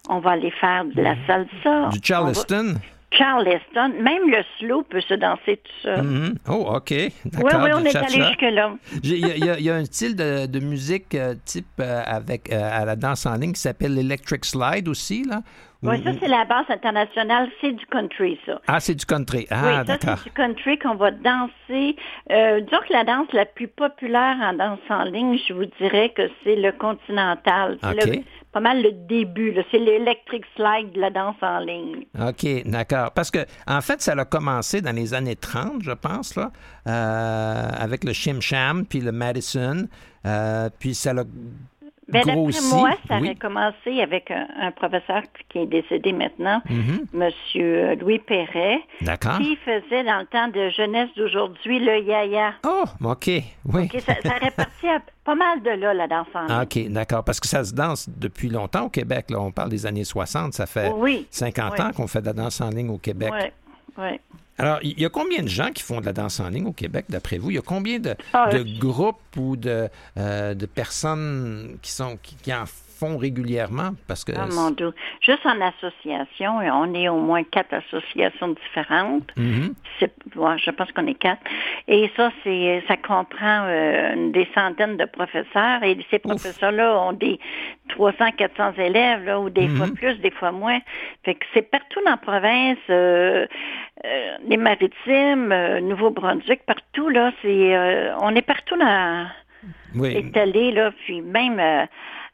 [0.09, 1.89] on va aller faire de la salsa.
[1.91, 2.75] Du charleston?
[3.17, 3.93] Charleston.
[4.01, 6.35] Même le slow peut se danser tout seul.
[6.49, 6.91] Oh, OK.
[6.91, 8.75] Oui, oui, on est allé jusque-là.
[9.03, 13.27] Il y, a un style de, musique euh, type euh, avec euh, à la danse
[13.27, 15.43] en ligne qui s'appelle l'electric slide aussi, là.
[15.85, 17.49] Oui, ça, c'est la base internationale.
[17.61, 18.61] C'est du country, ça.
[18.67, 19.47] Ah, c'est du country.
[19.51, 21.97] Ah, oui, ça, c'est du country qu'on va danser.
[22.31, 26.13] Euh, disons que la danse la plus populaire en danse en ligne, je vous dirais
[26.17, 27.79] que c'est le continental.
[27.83, 29.55] C'est pas mal le début.
[29.71, 32.05] C'est l'électric slide de la danse en ligne.
[32.19, 33.11] OK, d'accord.
[33.13, 36.53] Parce que, en fait, ça a commencé dans les années 30, je pense, là,
[36.87, 39.89] euh, avec le Shim Sham, puis le Madison.
[40.27, 41.25] Euh, puis ça a
[42.09, 46.77] ben, moi, ça a commencé avec un, professeur qui est décédé maintenant, M.
[46.77, 47.01] Mm-hmm.
[47.13, 52.55] Monsieur Louis Perret, qui faisait dans le temps de jeunesse d'aujourd'hui le yaya.
[52.67, 53.31] Oh, OK,
[53.73, 53.89] oui.
[54.01, 54.87] ça, ça répartit
[55.25, 57.25] pas mal de là, la danse en ah, OK, d'accord.
[57.25, 59.31] Parce que ça se danse depuis longtemps au Québec.
[59.31, 59.41] Là.
[59.41, 60.53] On parle des années 60.
[60.53, 60.93] Ça fait
[61.31, 63.33] 50 ans qu'on fait de la danse en ligne au Québec.
[63.99, 64.21] Oui.
[64.57, 66.73] Alors, il y a combien de gens qui font de la danse en ligne au
[66.73, 67.51] Québec, d'après vous?
[67.51, 72.55] Il y a combien de, ah, groupes ou de, euh, de personnes qui, sont, qui,
[72.55, 72.84] en font
[73.17, 73.91] régulièrement?
[74.09, 74.33] Parce que...
[74.33, 74.93] Oh mon Dieu.
[75.21, 79.31] Juste en association, on est au moins quatre associations différentes.
[79.37, 80.59] Mm-hmm.
[80.65, 81.43] je pense qu'on est quatre.
[81.89, 85.83] Et ça, c'est ça comprend euh, des centaines de professeurs.
[85.83, 87.39] Et ces professeurs-là ont des
[87.91, 89.95] 300, 400 élèves, là, ou des fois mm-hmm.
[89.95, 90.79] plus, des fois moins.
[91.25, 93.47] Fait que c'est partout dans la province, euh,
[94.05, 99.27] euh, les maritimes, Nouveau-Brunswick, partout, là, c'est on est partout dans
[99.95, 100.17] oui.
[100.17, 101.87] étalé, là, puis même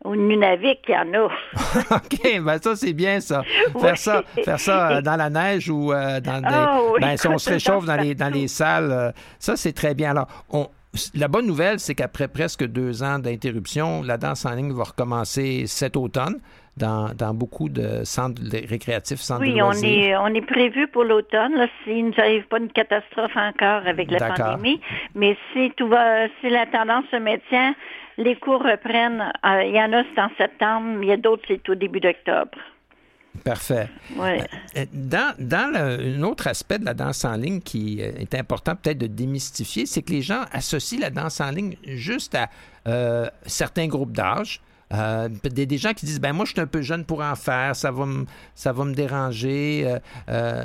[0.05, 1.25] au Nunavik, il y en a.
[1.91, 3.43] OK, ben ça, c'est bien, ça.
[3.81, 6.49] Faire ça, faire ça euh, dans la neige ou euh, dans des...
[6.49, 9.95] Ah ben, si on se réchauffe dans les, dans les salles, euh, ça, c'est très
[9.95, 10.11] bien.
[10.11, 10.69] Alors, on,
[11.15, 15.65] la bonne nouvelle, c'est qu'après presque deux ans d'interruption, la danse en ligne va recommencer
[15.67, 16.41] cet automne
[16.77, 21.05] dans, dans beaucoup de centres récréatifs, centres oui, de on est, on est prévu pour
[21.05, 24.81] l'automne, s'il ne nous arrive pas une catastrophe encore avec la pandémie.
[25.15, 27.75] Mais si tout va, si la tendance se maintient,
[28.23, 29.21] les cours reprennent.
[29.45, 32.01] Euh, il y en a, c'est en septembre, il y a d'autres, c'est au début
[32.01, 32.59] d'octobre.
[33.45, 33.89] Parfait.
[34.17, 34.41] Ouais.
[34.77, 38.35] Euh, Dans, dans le- un autre aspect de la danse en ligne qui euh, est
[38.35, 42.49] important peut-être de démystifier, c'est que les gens associent la danse en ligne juste à
[42.89, 44.61] euh, certains groupes d'âge.
[44.93, 47.37] Euh, des, des gens qui disent ben moi je suis un peu jeune pour en
[47.37, 48.25] faire ça va me
[48.57, 49.99] ça va me déranger euh,
[50.29, 50.65] euh,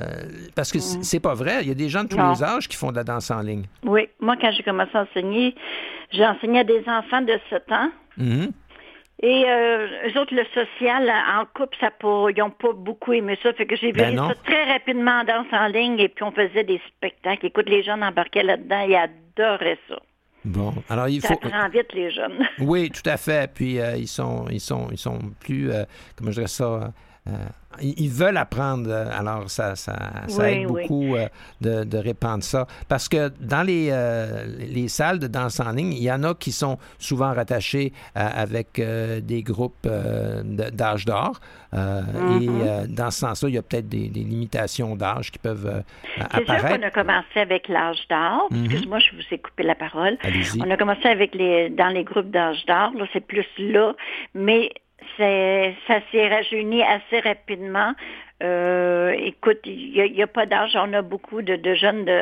[0.55, 2.31] parce que c- c'est pas vrai il y a des gens de tous Non.
[2.33, 5.03] les âges qui font de la danse en ligne Oui, moi, quand j'ai commencé à
[5.03, 5.53] enseigner,
[6.13, 7.89] à des enfants de 7 ans.
[8.17, 8.51] Mhm.
[9.23, 13.53] Et euh, eux autres, le social, en couple, ça ils n'ont pas beaucoup aimé ça.
[13.53, 14.27] Fait que j'ai Ben non.
[14.27, 17.45] ça très rapidement en danse en ligne et puis on faisait des spectacles.
[17.45, 19.95] Écoute, les jeunes embarquaient là-dedans, ils adoraient ça.
[20.43, 22.45] bon alors il Ça faut prend vite, les jeunes.
[22.59, 23.51] Oui, tout à fait.
[23.53, 25.83] Puis euh, ils sont, ils sont, ils sont plus, euh,
[26.17, 26.91] comment je dirais ça,
[27.27, 27.31] euh,
[27.81, 28.89] ils veulent apprendre.
[28.89, 29.95] euh, Alors ça, ça,
[30.27, 31.27] ça Oui, aide beaucoup euh,
[31.59, 32.67] de, de répandre ça.
[32.87, 36.33] Parce que dans les, euh, les salles de danse en ligne, il y en a
[36.35, 39.87] qui sont souvent rattachés à- avec des groupes
[40.43, 41.39] d'âge d'or.
[41.73, 42.87] Et Mm-hmm.
[42.95, 45.81] dans ce sens-là, il y a peut-être des, des limitations d'âge qui peuvent euh,
[46.17, 46.77] C'est sûr apparaître.
[46.79, 48.47] qu'on a commencé avec l'âge d'or.
[48.51, 48.65] Mhm.
[48.65, 50.17] Excuse-moi, je vous ai coupé la parole.
[50.61, 52.91] On a commencé avec les dans les groupes d'âge d'or.
[53.11, 53.93] C'est plus là,
[54.33, 54.69] mais
[55.17, 57.93] ça s'est rajeuni assez rapidement.
[58.43, 60.75] Euh, écoute, il n'y a, pas d'âge.
[60.75, 62.21] On a beaucoup de, de jeunes de,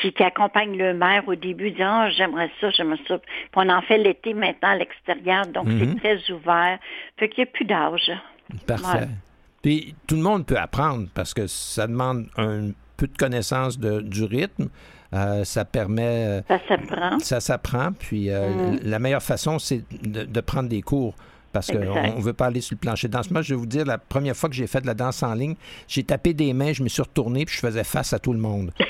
[0.00, 3.18] qui, qui accompagnent le maire au début, disant Ah, j'aimerais ça, j'aimerais ça.
[3.18, 5.78] Puis on en fait l'été maintenant à l'extérieur, donc Mhm.
[5.80, 6.78] c'est très ouvert.
[7.18, 8.12] Fait qu'il n'y a plus d'âge.
[8.66, 8.98] Parfait.
[8.98, 9.08] Ouais.
[9.62, 14.00] Puis tout le monde peut apprendre parce que ça demande un peu de connaissance de-
[14.02, 14.68] du rythme.
[15.14, 16.26] Euh, ça permet.
[16.26, 17.18] euh, Ça s'apprend.
[17.20, 17.92] ça s'apprend.
[17.98, 18.78] Puis euh, Mm.
[18.84, 21.14] la meilleure façon, c'est de, de prendre des cours.
[21.52, 23.30] Parce qu'on ne veut pas aller sur le plancher de danse.
[23.30, 25.32] Moi, je vais vous dire, la première fois que j'ai fait de la danse en
[25.34, 25.54] ligne,
[25.88, 28.38] j'ai tapé des mains, je me suis retourné, puis je faisais face à tout le
[28.38, 28.70] monde.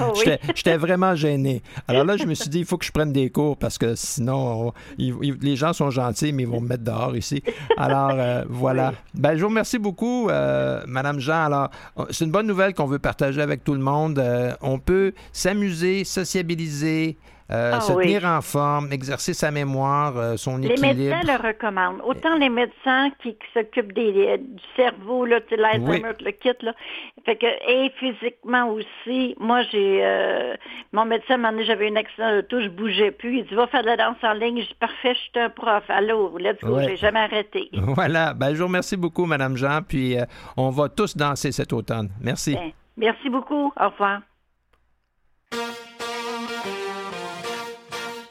[0.00, 0.32] Oh oui.
[0.54, 1.62] J'étais- vraiment gêné.
[1.88, 3.94] Alors là, je me suis dit, il faut que je prenne des cours parce que
[3.94, 7.42] sinon, on- les gens sont gentils, mais ils vont me mettre dehors ici.
[7.78, 8.92] Alors, euh, voilà.
[9.14, 11.44] Ben, je vous remercie beaucoup, euh, Madame Jean.
[11.46, 11.70] Alors,
[12.10, 14.18] c'est une bonne nouvelle qu'on veut partager avec tout le monde.
[14.18, 17.16] Euh, on peut s'amuser, sociabiliser,
[17.50, 18.04] euh, Ah se oui.
[18.04, 20.94] tenir en forme, exercer sa mémoire, euh, son Les équilibre.
[20.96, 22.00] médecins le recommandent.
[22.04, 26.24] Autant les médecins qui, qui s'occupent des, du cerveau, là, tu sais, l'Alzheimer, Oui.
[26.24, 26.72] le kit, là.
[27.26, 30.54] Fait que, et physiquement aussi, moi, j'ai, euh,
[30.92, 33.38] mon médecin m'a dit, j'avais un accident de tout, je bougeais plus.
[33.38, 34.60] Il dit, va faire de la danse en ligne.
[34.62, 35.84] Je dis, parfait, je suis un prof.
[35.88, 36.86] Allô, let's go, Ouais.
[36.88, 37.68] j'ai jamais arrêté.
[37.74, 38.32] Voilà.
[38.34, 39.80] Ben, je vous remercie beaucoup, Madame Jean.
[39.86, 40.16] Puis,
[40.56, 42.08] on va tous danser cet automne.
[42.22, 42.54] Merci.
[42.54, 43.72] Ben, merci beaucoup.
[43.78, 44.20] Au revoir.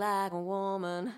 [0.00, 1.12] Like a woman.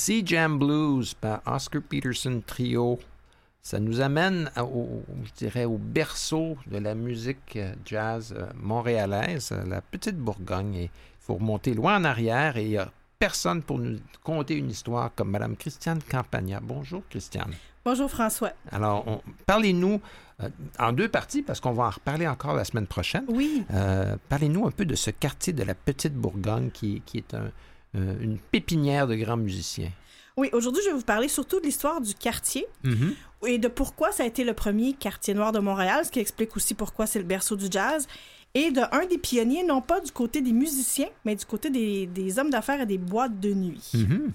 [0.00, 2.98] Sea Jam Blues par Oscar Peterson Trio.
[3.60, 9.50] Ça nous amène au, je dirais, au berceau de la musique euh, jazz euh, montréalaise,
[9.52, 10.74] euh, la petite Bourgogne.
[10.74, 10.90] Et Il
[11.20, 15.10] faut remonter loin en arrière et il n'y a personne pour nous conter une histoire
[15.14, 16.60] comme Madame Christiane Campagna.
[16.62, 17.52] Bonjour Christiane.
[17.84, 18.52] Bonjour François.
[18.72, 20.00] Alors, on- parlez-nous
[20.42, 20.48] euh,
[20.78, 23.24] en deux parties parce qu'on va en reparler encore la semaine prochaine.
[23.28, 23.64] Oui.
[23.74, 27.50] Euh, Parlez-nous un peu de ce quartier de la Petite Bourgogne qui, qui est un-
[27.94, 29.90] une pépinière de grands musiciens.
[30.36, 33.14] Oui, aujourd'hui, je vais vous parler surtout de l'histoire du quartier Mhm.
[33.46, 36.56] et de pourquoi ça a été le premier quartier noir de Montréal, ce qui explique
[36.56, 38.06] aussi pourquoi c'est le berceau du jazz,
[38.54, 42.06] et de un des pionniers, non pas du côté des musiciens, mais du côté des,
[42.06, 43.90] des hommes d'affaires et des boîtes de nuit.
[43.94, 44.32] Mhm.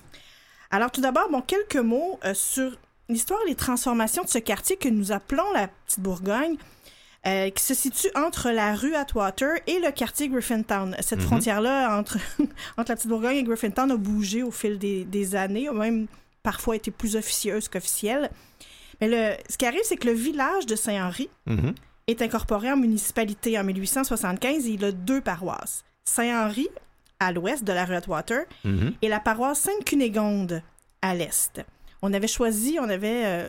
[0.72, 2.78] Alors, tout d'abord, bon, quelques mots euh, sur
[3.10, 6.56] l'histoire et les transformations de ce quartier que nous appelons la Petite Bourgogne,
[7.28, 10.96] euh, qui se situe entre la rue Atwater et le quartier Griffintown.
[11.02, 11.26] Cette Mhm.
[11.26, 12.18] frontière-là entre,
[12.78, 16.08] entre la Petite Bourgogne et Griffintown a bougé au fil des, des années, a même
[16.44, 18.30] parfois été plus officieuse qu'officielle.
[19.02, 21.74] Mais le, ce qui arrive, c'est que le village de Saint-Henri Mhm.
[22.08, 25.84] est incorporé en municipalité en 1875 et il a deux paroisses.
[26.04, 26.68] Saint-Henri,
[27.20, 28.94] à l'ouest de la rue Atwater, Mhm.
[29.02, 30.62] et la paroisse Sainte-Cunégonde
[31.02, 31.62] à l'est.
[32.04, 33.24] On avait choisi, on avait...
[33.26, 33.48] euh,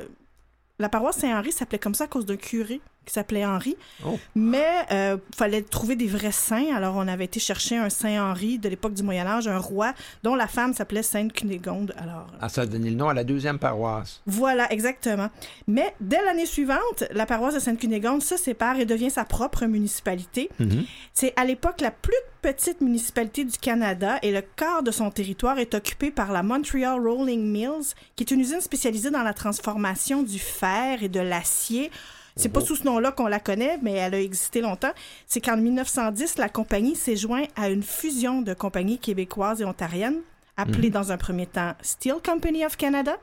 [0.79, 3.77] la paroisse Saint-Henri s'appelait comme ça à cause d'un curé qui s'appelait Henri.
[4.05, 4.19] Oh.
[4.35, 6.75] Mais il fallait trouver des vrais saints.
[6.75, 10.47] Alors, on avait été chercher un Saint-Henri de l'époque du Moyen-Âge, un roi dont la
[10.49, 11.95] femme s'appelait Sainte-Cunégonde.
[11.97, 14.21] Alors, Ah, ça a donné le nom à la deuxième paroisse.
[14.27, 15.29] voilà, exactement.
[15.67, 20.51] Mais dès l'année suivante, la paroisse de Sainte-Cunégonde se sépare et devient sa propre municipalité.
[20.59, 20.85] Mhm.
[21.15, 25.59] C'est à l'époque la plus petite municipalité du Canada et le quart de son territoire
[25.59, 30.23] est occupé par la Montreal Rolling Mills, qui est une usine spécialisée dans la transformation
[30.23, 31.91] du fer et de l'acier.
[32.37, 34.93] C'est pas sous ce nom-là qu'on la connaît, mais elle a existé longtemps.
[35.27, 40.21] C'est qu'en 1910, la compagnie s'est jointe à une fusion de compagnies québécoises et ontariennes,
[40.59, 43.17] appelée dans un premier temps Steel Company of Canada,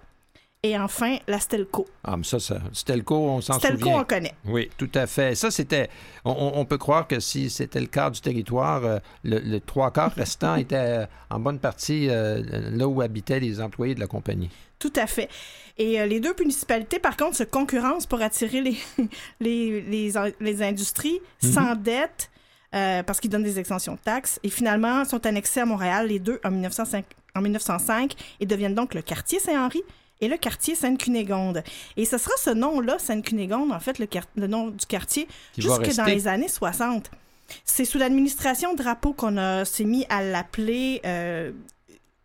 [0.63, 1.85] et enfin la Stelco.
[2.03, 3.99] Ah, mais ça, ça Stelco, on s'en Stelco, souvient.
[3.99, 4.33] on connaît.
[4.45, 5.35] Oui, tout à fait.
[5.35, 5.89] Ça, c'était.
[6.25, 10.13] On, peut croire que si c'était le quart du territoire, euh, le, le trois quarts
[10.13, 12.41] restant était euh, en bonne partie euh,
[12.71, 14.49] là où habitaient les employés de la compagnie.
[14.79, 15.29] Tout à fait.
[15.77, 18.77] Et les deux municipalités, par contre, se concurrencent pour attirer les,
[19.39, 22.29] les, les, les industries, s'endettent
[22.73, 26.17] euh, parce qu'ils donnent des extensions de taxes et finalement sont annexés à Montréal, les
[26.17, 27.05] deux, en, 1905,
[27.35, 29.83] en 1905 et deviennent donc le quartier Saint-Henri
[30.21, 31.63] et le quartier Sainte-Cunégonde.
[31.97, 36.27] Et ce sera ce nom-là, Sainte-Cunégonde, en fait, le, nom du quartier, jusque dans les
[36.27, 37.11] années 60.
[37.65, 41.51] C'est sous l'administration Drapeau qu'on a s'est mis à l'appeler euh,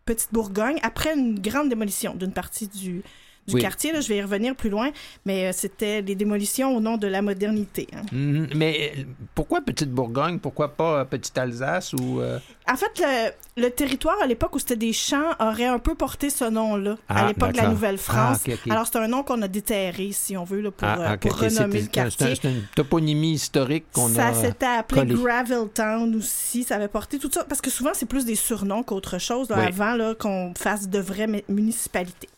[0.05, 3.03] Petite Bourgogne après une grande démolition d'une partie du,
[3.49, 3.61] du Oui.
[3.61, 3.91] quartier.
[3.91, 4.91] Là, je vais y revenir plus loin,
[5.25, 7.87] mais euh, c'était des démolitions au nom de la modernité.
[7.93, 8.01] hein.
[8.11, 8.49] Mhm.
[8.55, 9.03] Mais euh,
[9.35, 10.39] pourquoi Petite Bourgogne?
[10.39, 12.21] Pourquoi pas euh, Petite Alsace ou.
[12.21, 12.39] euh,
[12.71, 16.29] En fait, le, le territoire à l'époque où c'était des champs aurait un peu porté
[16.29, 17.67] ce nom-là, Ah, à l'époque de la.
[17.69, 18.43] Nouvelle-France.
[18.47, 18.71] Ah.
[18.71, 21.81] Alors, c'est un nom qu'on a déterré, si on veut, là, pour, Ah, pour renommer
[21.81, 22.35] le quartier.
[22.35, 24.33] C'est une toponymie historique qu'on ça a.
[24.33, 25.13] s'était appelé collé.
[25.15, 26.63] Graveltown aussi.
[26.63, 27.43] Ça avait porté tout ça.
[27.43, 29.65] Parce que souvent, c'est plus des surnoms qu'autre chose là, Oui.
[29.67, 32.29] avant là, qu'on fasse de vraies mu- municipalités.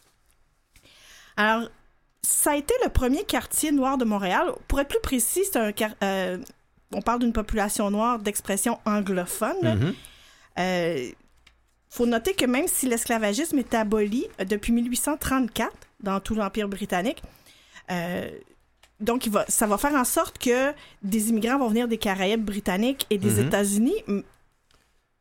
[1.37, 1.69] Alors,
[2.23, 4.51] ça a été le premier quartier noir de Montréal.
[4.67, 5.71] Pour être plus précis, c'est un
[6.03, 6.37] euh,
[6.93, 9.55] on parle d'une population noire d'expression anglophone.
[9.61, 9.75] là.
[9.75, 9.93] Mhm.
[10.59, 11.09] Euh,
[11.89, 15.71] faut noter que même si l'esclavagisme est aboli euh, depuis 1834
[16.01, 17.21] dans tout l'Empire britannique,
[17.91, 18.29] euh,
[18.99, 22.43] donc il va, ça va faire en sorte que des immigrants vont venir des Caraïbes
[22.45, 23.47] britanniques et des Mhm.
[23.47, 23.95] États-Unis.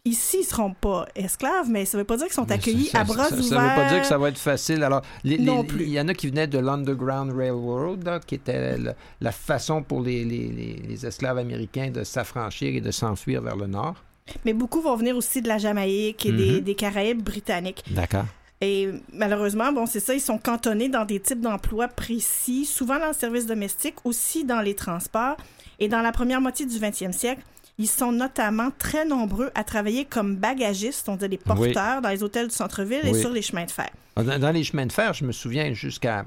[0.07, 3.01] Ici, ils seront pas esclaves, mais ça veut pas dire qu'ils sont Mais accueillis ça-
[3.01, 3.45] à bras ça, ouverts.
[3.45, 4.83] Ça veut pas dire que ça va être facile.
[4.83, 8.77] Alors, il y en a qui venaient de l'Underground Railroad, là, qui était
[9.21, 13.57] la façon pour les, les- les- les esclaves américains de s'affranchir et de s'enfuir vers
[13.57, 13.97] le nord.
[14.45, 16.61] Mais beaucoup vont venir aussi de la Jamaïque et des, Mhm.
[16.61, 17.83] des Caraïbes britanniques.
[17.91, 18.25] D'accord.
[18.63, 23.09] Et malheureusement, bon, c'est ça, ils sont cantonnés dans des types d'emplois précis, souvent dans
[23.09, 25.37] le service domestique, aussi dans les transports.
[25.79, 27.43] Et dans la première moitié du 20e siècle,
[27.81, 32.23] ils sont notamment très nombreux à travailler comme bagagistes, on dit des porteurs, dans les
[32.23, 33.91] hôtels du centre-ville et sur les chemins de fer.
[34.17, 36.25] Dans, les chemins de fer, je me souviens jusqu'à.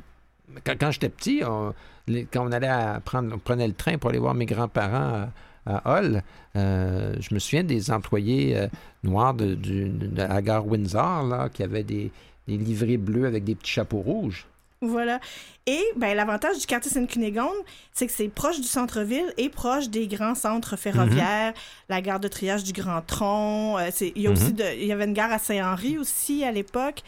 [0.65, 1.73] Quand, quand j'étais petit, on-
[2.07, 5.29] les- quand on allait à prendre, on prenait le train pour aller voir mes grands-parents
[5.65, 6.21] à, à Hull,
[6.57, 8.67] euh, je me souviens des employés euh,
[9.03, 9.57] noirs de
[10.15, 12.11] la gare Windsor là, qui avaient des,
[12.47, 14.45] des livrées bleues avec des petits chapeaux rouges.
[14.83, 15.19] Voilà.
[15.65, 17.47] Et ben, l'avantage du quartier Sainte-Cunégonde,
[17.93, 21.53] c'est que c'est proche du centre-ville et proche des grands centres ferroviaires,
[21.89, 23.77] la gare de triage du Grand Tronc.
[23.79, 24.53] euh, il, y a aussi Mhm.
[24.53, 27.01] de- il y avait une gare à Saint-Henri aussi à l'époque.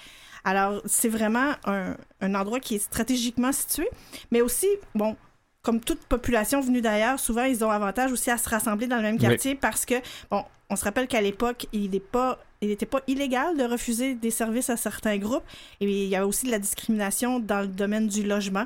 [0.45, 3.89] Alors, c'est vraiment un, un endroit qui est stratégiquement situé,
[4.32, 5.17] mais aussi, bon,
[5.63, 9.01] comme toute population venue d'ailleurs, souvent, ils ont avantage aussi à se rassembler dans le
[9.01, 9.21] même Oui.
[9.21, 9.95] quartier parce que,
[10.30, 12.39] bon, on se rappelle qu'à l'époque, il n'est pas...
[12.62, 15.43] Il n'était pas illégal de refuser des services à certains groupes.
[15.82, 18.66] Et il y a aussi de la discrimination dans le domaine du logement.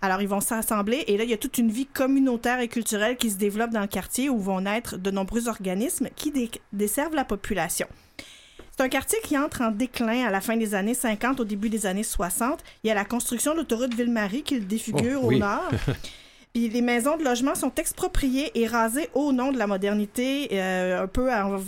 [0.00, 3.16] Alors, ils vont s'assembler et là, il y a toute une vie communautaire et culturelle
[3.16, 7.14] qui se développe dans le quartier où vont naître de nombreux organismes qui dé- desservent
[7.14, 7.86] la population.
[8.78, 11.68] C'est un quartier qui entre en déclin à la fin des années 50, au début
[11.70, 12.60] des années 60.
[12.84, 15.70] Il y a la construction de l'autoroute Ville-Marie qui le défigure Oh, au nord.
[16.54, 21.02] Puis les maisons de logement sont expropriées et rasées au nom de la modernité, euh,
[21.04, 21.60] un peu en-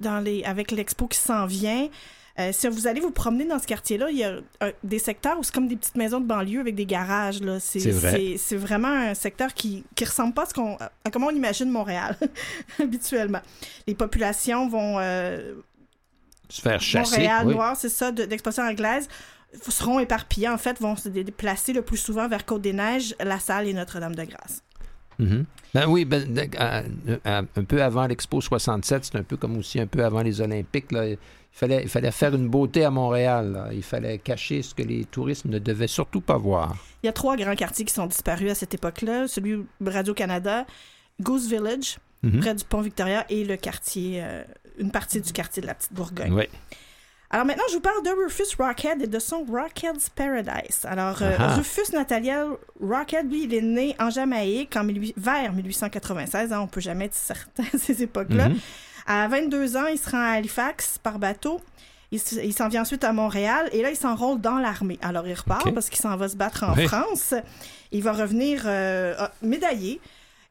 [0.00, 1.88] dans les, avec l'expo qui s'en vient.
[2.38, 5.38] Euh, si vous allez vous promener dans ce quartier-là, il y a euh, des secteurs
[5.38, 7.40] où c'est comme des petites maisons de banlieue avec des garages.
[7.42, 7.60] là.
[7.60, 8.36] C'est C'est vrai.
[8.38, 11.68] c'est- vraiment un secteur qui ne ressemble pas à, ce qu'on, à comment on imagine
[11.70, 12.16] Montréal
[12.80, 13.40] habituellement.
[13.86, 14.98] Les populations vont...
[15.00, 15.54] euh,
[16.48, 17.16] Se faire chasser.
[17.18, 17.54] Montréal oui.
[17.54, 19.06] noir, c'est ça, de- d'expression anglaise,
[19.68, 23.66] seront éparpillés, en fait, vont se dé- déplacer le plus souvent vers Côte-des-Neiges, La Salle
[23.66, 24.62] et Notre-Dame-de-Grâce.
[25.20, 25.44] Mhm.
[25.74, 26.24] Ben oui, ben,
[27.24, 30.90] un peu avant l'Expo 67, c'est un peu comme aussi un peu avant les Olympiques.
[30.92, 31.06] Là.
[31.08, 31.18] Il,
[31.52, 33.52] fallait, il fallait faire une beauté à Montréal.
[33.52, 33.68] là.
[33.72, 36.76] Il fallait cacher ce que les touristes ne devaient surtout pas voir.
[37.02, 39.28] Il y a trois grands quartiers qui sont disparus à cette époque-là.
[39.28, 40.66] Celui de Radio-Canada,
[41.20, 42.40] Goose Village, Mhm.
[42.40, 44.42] près du pont Victoria, et le quartier, euh,
[44.78, 46.32] une partie du quartier de la Petite Bourgogne.
[46.32, 46.44] Oui.
[47.32, 50.80] Alors maintenant, je vous parle de Rufus Rockhead et de son Rockhead's Paradise.
[50.84, 51.36] Alors, euh.
[51.56, 52.48] Rufus Nathaniel
[52.82, 56.52] Rockhead, lui, il est né en Jamaïque en 18 vers 1896.
[56.52, 58.48] hein, on peut jamais être certain à ces époques-là.
[58.48, 58.58] Mhm.
[59.06, 61.60] À 22 ans, il se rend à Halifax par bateau.
[62.12, 64.98] Il, s'en vient ensuite à Montréal et là, il s'enrôle dans l'armée.
[65.00, 66.88] Alors, il repart parce qu'il s'en va se battre en Oui.
[66.88, 67.34] France.
[67.92, 70.00] Il va revenir euh, médaillé.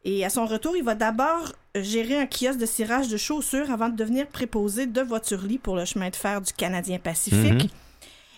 [0.06, 3.90] Et à son retour, il va d'abord gérer un kiosque de cirage de chaussures avant
[3.90, 7.64] de devenir préposé de voiture-lit pour le chemin de fer du Canadien Pacifique.
[7.64, 7.70] Mhm.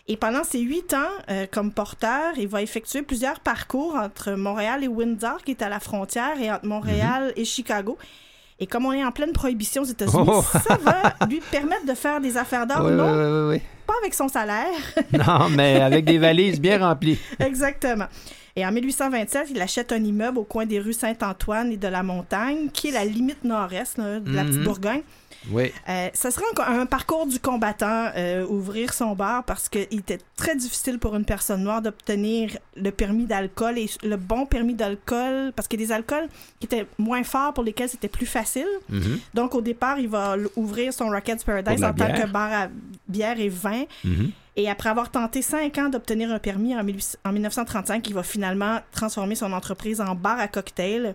[0.08, 4.84] Et pendant ses huit ans euh, comme porteur, il va effectuer plusieurs parcours entre Montréal
[4.84, 7.98] et Windsor, qui est à la frontière, et entre Montréal et Chicago.
[8.60, 10.44] Et comme on est en pleine prohibition aux États-Unis, Oh!
[10.68, 13.12] ça va lui permettre de faire des affaires d'or, Oui, non?
[13.50, 14.68] oui, oui, pas avec son salaire.
[15.14, 17.20] Non, mais avec des valises bien remplies.
[17.40, 18.06] exactement.
[18.56, 22.04] Et en 1827, il achète un immeuble au coin des rues Saint-Antoine et de la
[22.04, 25.02] Montagne, qui est la limite nord-est là, de la petite Bourgogne.
[25.50, 25.72] Oui.
[25.90, 30.20] Euh, ça sera un, un parcours du combattant, euh, ouvrir son bar, parce qu'il était
[30.36, 35.52] très difficile pour une personne noire d'obtenir le permis d'alcool et le bon permis d'alcool,
[35.56, 36.28] parce qu'il y a des alcools
[36.60, 38.68] qui étaient moins forts pour lesquels c'était plus facile.
[38.90, 39.20] Mhm.
[39.34, 42.68] Donc, au départ, il va ouvrir son Rockets Paradise en tant que bar à
[43.08, 43.84] bière et vin.
[44.04, 44.32] Mhm.
[44.58, 48.24] Et après avoir tenté cinq ans d'obtenir un permis en, 18- en 1935, il va
[48.24, 51.14] finalement transformer son entreprise en bar à cocktail.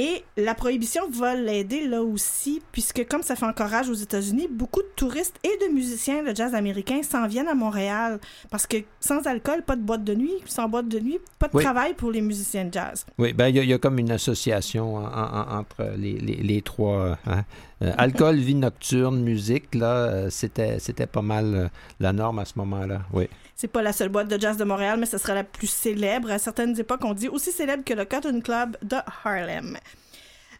[0.00, 4.46] Et la prohibition va l'aider là aussi, puisque comme ça fait encore rage aux États-Unis,
[4.48, 8.20] beaucoup de touristes et de musiciens de jazz américains s'en viennent à Montréal.
[8.48, 11.56] Parce que sans alcool, pas de boîte de nuit, sans boîte de nuit, pas de
[11.56, 11.64] Oui.
[11.64, 13.04] travail pour les musiciens de jazz.
[13.18, 16.12] Oui, ben il y, a- il y a comme une association en- en- entre les,
[16.12, 17.18] les- les trois.
[17.26, 17.42] hein.
[17.82, 21.68] Euh, alcool, vie nocturne, musique, là, euh, c'était, c'était pas mal euh,
[22.00, 23.02] la norme à ce moment-là.
[23.12, 23.28] Oui.
[23.54, 26.30] C'est pas la seule boîte de jazz de Montréal, mais ce sera la plus célèbre.
[26.30, 29.76] À certaines époques, on dit aussi célèbre que le Cotton Club de Harlem.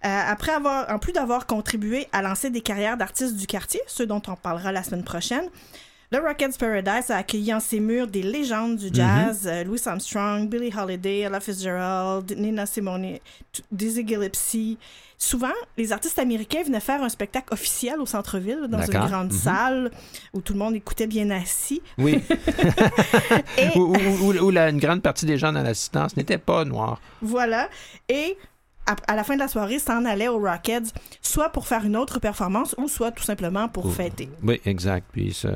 [0.00, 4.22] Après avoir, en plus d'avoir contribué à lancer des carrières d'artistes du quartier, ceux dont
[4.28, 5.48] on parlera la semaine prochaine,
[6.10, 10.48] le Rockets Paradise a accueilli en ses murs des légendes du jazz, euh, Louis Armstrong,
[10.48, 13.18] Billie Holiday, Ella Fitzgerald, Nina Simone,
[13.70, 14.78] Dizzy Gillespie.
[15.20, 19.38] Souvent, les artistes américains venaient faire un spectacle officiel au centre-ville, dans une grande Mhm.
[19.38, 19.90] salle
[20.32, 21.82] où tout le monde écoutait bien assis.
[21.98, 22.22] Oui.
[23.58, 26.64] Et où où- où- où la- une grande partie des gens dans l'assistance n'étaient pas
[26.64, 27.00] noirs.
[27.20, 27.68] Voilà.
[28.08, 28.38] Et
[29.06, 32.18] à, la fin de la soirée, s'en allait aux Rockets, soit pour faire une autre
[32.18, 34.28] performance ou soit tout simplement pour fêter.
[34.42, 35.06] Oui, exact.
[35.12, 35.54] Puis ça, euh,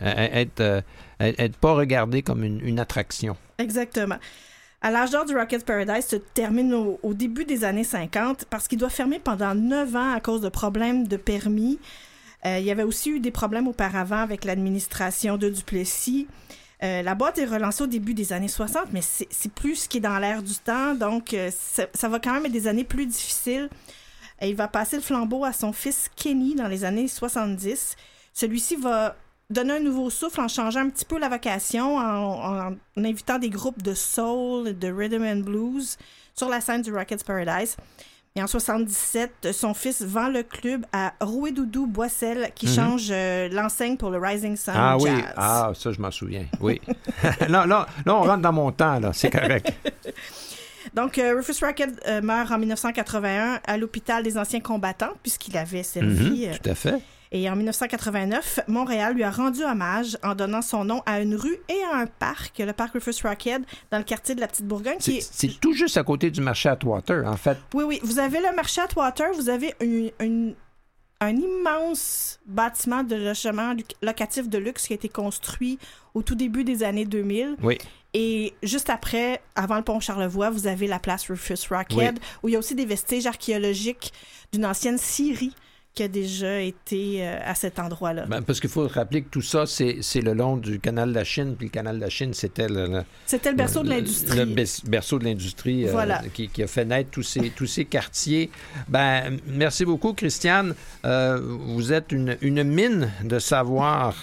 [0.00, 0.80] être, euh,
[1.20, 3.36] être, être pas regardé comme une, une attraction.
[3.58, 4.16] Exactement.
[4.80, 8.66] À l'âge d'or du Rockets Paradise se termine au, au début des années 50 parce
[8.66, 11.78] qu'il doit fermer pendant 9 ans à cause de problèmes de permis.
[12.44, 16.26] Euh, il y avait aussi eu des problèmes auparavant avec l'administration de Duplessis.
[16.82, 19.98] Euh, la boîte est relancée au début des années 60, mais c'est plus ce qui
[19.98, 23.06] est dans l'air du temps, donc euh, ça, va quand même être des années plus
[23.06, 23.68] difficiles.
[24.40, 27.94] Il va passer le flambeau à son fils Kenny dans les années 70.
[28.32, 29.14] Celui-ci va
[29.50, 33.50] donner un nouveau souffle en changeant un petit peu la vocation, en, en invitant des
[33.50, 35.96] groupes de soul de rhythm and blues
[36.34, 37.76] sur la scène du Rockets Paradise.
[38.34, 42.72] Et en 77, son fils vend le club à Roué Doudou Boissel, qui Mhm.
[42.74, 46.46] change euh, l'enseigne pour le Rising Sun Ah oui, ah ça je m'en souviens.
[46.60, 46.80] Oui.
[47.48, 49.70] là, là, là, on rentre dans mon temps, là, c'est correct.
[50.94, 55.82] Donc, euh, Rufus Rocket euh, meurt en 1981 à l'hôpital des anciens combattants, puisqu'il avait
[55.82, 56.46] servi.
[56.46, 57.00] Euh, tout à fait.
[57.34, 61.56] Et en 1989, Montréal lui a rendu hommage en donnant son nom à une rue
[61.70, 64.98] et à un parc, le parc Rufus Rocket, dans le quartier de la Petite Bourgogne.
[64.98, 65.60] Qui C'est est...
[65.60, 67.56] tout juste à côté du marché Atwater, en fait.
[67.72, 68.00] Oui, oui.
[68.02, 70.54] Vous avez le marché Atwater, vous avez une, une-
[71.20, 75.78] un immense bâtiment de logement locatif de luxe qui a été construit
[76.14, 77.56] au tout début des années 2000.
[77.62, 77.78] Oui.
[78.12, 82.52] Et juste après, avant le pont Charlevoix, vous avez la place Rufus Rockhead, où il
[82.52, 84.12] y a aussi des vestiges archéologiques
[84.52, 85.54] d'une ancienne scierie
[85.94, 88.24] qui a déjà été euh, à cet endroit-là.
[88.26, 91.24] Ben, parce qu'il faut rappeler que tout ça, c'est le long du canal de la
[91.24, 91.54] Chine.
[91.56, 94.38] Puis le canal de la Chine, c'était le, C'était le berceau de l'industrie.
[94.38, 98.50] Le berceau de l'industrie euh, qui, qui a fait naître tous ces, tous ces quartiers.
[98.88, 100.74] Ben, merci beaucoup, Christiane.
[101.04, 104.14] Euh, vous êtes une, une mine de savoir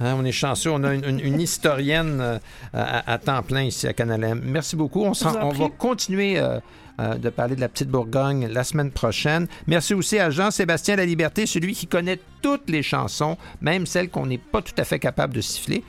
[0.00, 0.72] Hein, on est chanceux.
[0.72, 2.40] On a une, une- une historienne
[2.72, 4.40] à, à temps plein ici à Canal M.
[4.44, 5.04] Merci beaucoup.
[5.04, 6.58] On, va continuer euh,
[7.00, 9.48] euh, de parler de la petite Bourgogne la semaine prochaine.
[9.66, 14.26] Merci aussi à Jean-Sébastien La Liberté, celui qui connaît toutes les chansons, même celles qu'on
[14.26, 15.82] n'est pas tout à fait capable de siffler.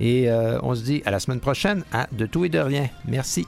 [0.00, 2.90] Et euh, on se dit à la semaine prochaine à De tout et de rien.
[3.06, 3.46] Merci.